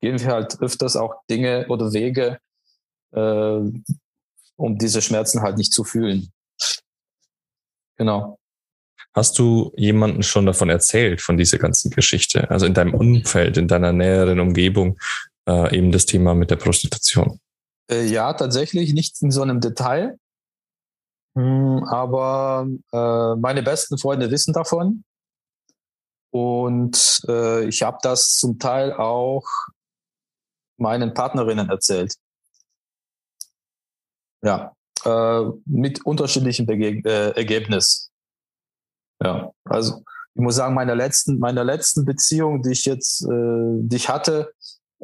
[0.00, 2.40] gehen wir halt öfters auch Dinge oder Wege,
[3.12, 3.60] äh,
[4.56, 6.32] um diese Schmerzen halt nicht zu fühlen.
[7.96, 8.38] Genau.
[9.14, 12.50] Hast du jemanden schon davon erzählt, von dieser ganzen Geschichte?
[12.50, 14.98] Also in deinem Umfeld, in deiner näheren Umgebung,
[15.48, 17.38] äh, eben das Thema mit der Prostitution?
[17.90, 20.18] Äh, ja, tatsächlich nicht in so einem Detail.
[21.36, 25.04] Hm, aber äh, meine besten Freunde wissen davon.
[26.30, 29.44] Und äh, ich habe das zum Teil auch
[30.76, 32.14] meinen Partnerinnen erzählt.
[34.42, 34.73] Ja,
[35.04, 38.10] äh, mit unterschiedlichem Bege äh, Ergebnis.
[39.22, 40.02] Ja, also
[40.34, 44.52] ich muss sagen, meiner letzten, meiner letzten Beziehung, die ich jetzt, äh, die ich hatte,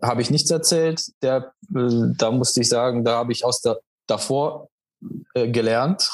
[0.03, 1.03] habe ich nichts erzählt.
[1.23, 4.69] Der, äh, da musste ich sagen, da habe ich aus der davor
[5.35, 6.11] äh, gelernt.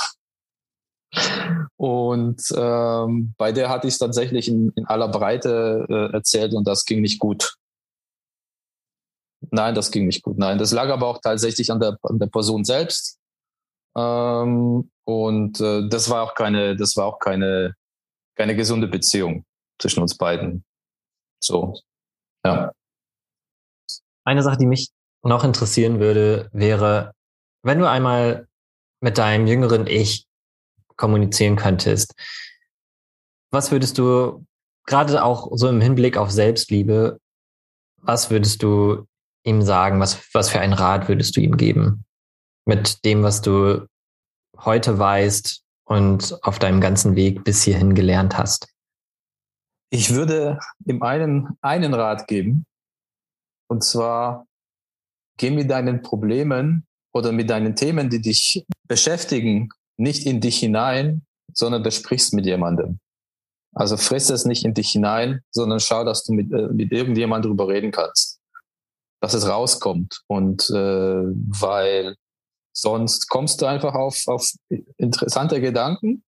[1.77, 6.67] Und ähm, bei der hatte ich es tatsächlich in, in, aller Breite äh, erzählt und
[6.67, 7.57] das ging nicht gut.
[9.51, 10.39] Nein, das ging nicht gut.
[10.39, 13.16] Nein, das lag aber auch tatsächlich an der, an der Person selbst.
[13.97, 17.75] Ähm, und äh, das war auch keine, das war auch keine,
[18.37, 19.45] keine gesunde Beziehung
[19.81, 20.65] zwischen uns beiden.
[21.43, 21.75] So,
[22.45, 22.73] ja.
[24.25, 24.91] Eine Sache, die mich
[25.23, 27.13] noch interessieren würde, wäre,
[27.63, 28.47] wenn du einmal
[29.01, 30.27] mit deinem jüngeren Ich
[30.97, 32.15] kommunizieren könntest,
[33.51, 34.45] was würdest du
[34.87, 37.19] gerade auch so im Hinblick auf Selbstliebe,
[38.03, 39.07] was würdest du
[39.45, 40.01] ihm sagen?
[40.01, 42.06] Was, was für einen Rat würdest du ihm geben?
[42.67, 43.87] Mit dem, was du
[44.59, 48.69] heute weißt und auf deinem ganzen Weg bis hierhin gelernt hast?
[49.91, 52.67] Ich würde ihm einen, einen Rat geben.
[53.69, 54.47] Und zwar,
[55.39, 61.25] geh mit deinen Problemen oder mit deinen Themen, die dich beschäftigen, nicht in dich hinein,
[61.53, 62.99] sondern besprichst mit jemandem.
[63.75, 67.57] Also friss es nicht in dich hinein, sondern schau, dass du mit, äh, mit irgendjemandem
[67.57, 68.37] darüber reden kannst
[69.21, 70.23] dass es rauskommt.
[70.27, 72.17] Und äh, weil
[72.77, 74.47] sonst kommst du einfach auf, auf
[74.99, 76.23] interessante Gedanken.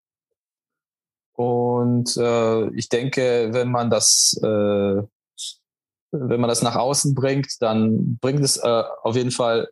[1.34, 5.02] Und äh, ich denke, wenn man das, äh,
[6.10, 9.68] wenn man das nach außen bringt, dann bringt es äh, auf jeden Fall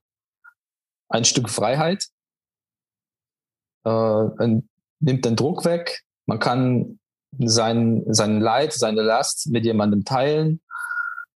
[1.08, 2.04] ein Stück Freiheit,
[3.84, 4.24] äh,
[5.00, 6.02] nimmt den Druck weg.
[6.26, 6.98] Man kann
[7.38, 10.60] sein, sein Leid, seine Last mit jemandem teilen.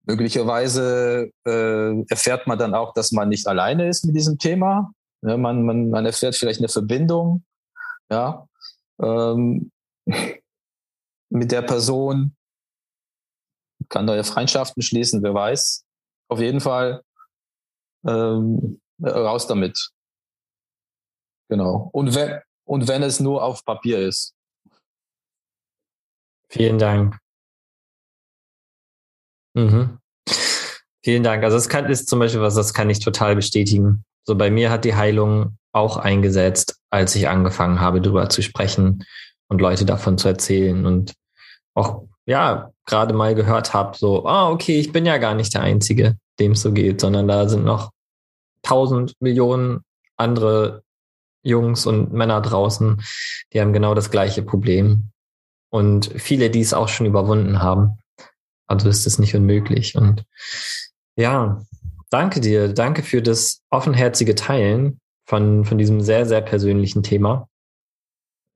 [0.04, 4.92] Möglicherweise äh, erfährt man dann auch, dass man nicht alleine ist mit diesem Thema.
[5.22, 7.44] Ja, man, man, man erfährt vielleicht eine Verbindung
[8.10, 8.48] ja,
[9.00, 9.70] ähm,
[11.30, 12.36] mit der Person,
[13.88, 15.84] kann neue Freundschaften schließen, wer weiß.
[16.28, 17.02] Auf jeden Fall
[18.06, 19.90] ähm, raus damit.
[21.48, 21.88] Genau.
[21.92, 24.34] Und wenn, und wenn es nur auf Papier ist.
[26.50, 27.18] Vielen Dank.
[29.54, 29.98] Mhm.
[31.02, 31.42] Vielen Dank.
[31.44, 34.04] Also das kann, ist zum Beispiel was, das kann ich total bestätigen.
[34.28, 39.06] So bei mir hat die Heilung auch eingesetzt, als ich angefangen habe, darüber zu sprechen
[39.48, 41.14] und Leute davon zu erzählen und
[41.72, 45.62] auch ja gerade mal gehört habe, so, ah okay, ich bin ja gar nicht der
[45.62, 47.90] Einzige, dem es so geht, sondern da sind noch
[48.60, 49.80] tausend Millionen
[50.18, 50.82] andere
[51.42, 53.00] Jungs und Männer draußen,
[53.54, 55.10] die haben genau das gleiche Problem
[55.70, 57.96] und viele, die es auch schon überwunden haben.
[58.66, 59.96] Also ist es nicht unmöglich.
[59.96, 60.26] Und
[61.16, 61.62] ja,
[62.10, 62.72] danke dir.
[62.72, 67.48] Danke für das offenherzige Teilen von, von diesem sehr, sehr persönlichen Thema.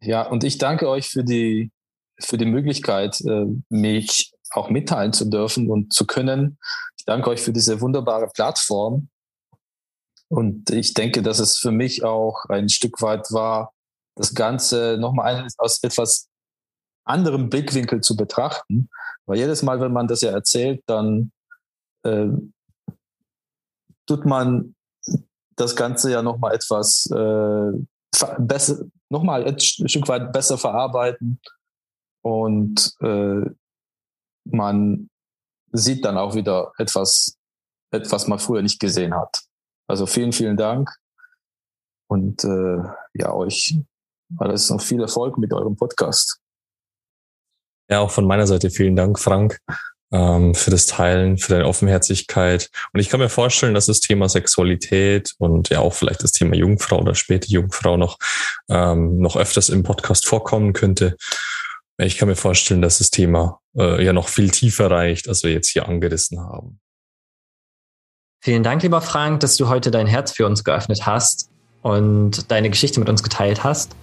[0.03, 1.71] Ja, und ich danke euch für die,
[2.19, 6.59] für die Möglichkeit, äh, mich auch mitteilen zu dürfen und zu können.
[6.99, 9.09] Ich danke euch für diese wunderbare Plattform.
[10.29, 13.73] Und ich denke, dass es für mich auch ein Stück weit war,
[14.17, 16.29] das Ganze nochmal aus etwas
[17.05, 18.89] anderem Blickwinkel zu betrachten.
[19.27, 21.33] Weil jedes Mal, wenn man das ja erzählt, dann
[22.05, 22.29] äh,
[24.07, 24.75] tut man
[25.57, 27.73] das Ganze ja nochmal etwas äh,
[28.39, 31.41] besser, nochmal ein Stück weit besser verarbeiten
[32.23, 33.45] und äh,
[34.45, 35.11] man
[35.73, 37.39] sieht dann auch wieder etwas,
[37.93, 39.43] etwas man früher nicht gesehen hat.
[39.89, 40.91] Also vielen, vielen Dank
[42.09, 42.83] und äh,
[43.15, 43.79] ja, euch
[44.39, 46.39] alles noch viel Erfolg mit eurem Podcast.
[47.91, 49.59] Ja, auch von meiner Seite vielen Dank, Frank,
[50.13, 52.71] für das Teilen, für deine Offenherzigkeit.
[52.93, 56.55] Und ich kann mir vorstellen, dass das Thema Sexualität und ja auch vielleicht das Thema
[56.55, 58.19] Jungfrau oder späte Jungfrau noch,
[58.69, 61.17] ähm, noch öfters im Podcast vorkommen könnte.
[61.99, 65.53] Ich kann mir vorstellen, dass das Thema äh, ja noch viel tiefer reicht, als wir
[65.53, 66.81] jetzt hier angerissen haben.
[68.41, 71.49] Vielen Dank, lieber Frank, dass du heute dein Herz für uns geöffnet hast
[71.81, 73.95] und deine Geschichte mit uns geteilt hast.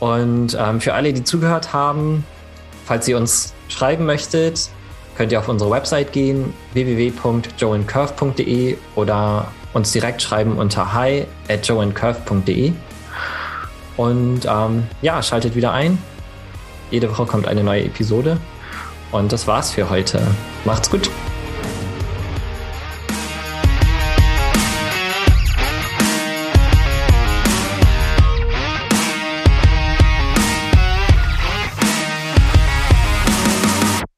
[0.00, 2.24] Und ähm, für alle, die zugehört haben,
[2.88, 4.70] Falls ihr uns schreiben möchtet,
[5.18, 12.72] könnt ihr auf unsere Website gehen, www.joeandcurve.de oder uns direkt schreiben unter hi at joeandcurve.de.
[13.96, 15.98] Und ähm, ja, schaltet wieder ein.
[16.92, 18.36] Jede Woche kommt eine neue Episode.
[19.10, 20.20] Und das war's für heute.
[20.64, 21.10] Macht's gut.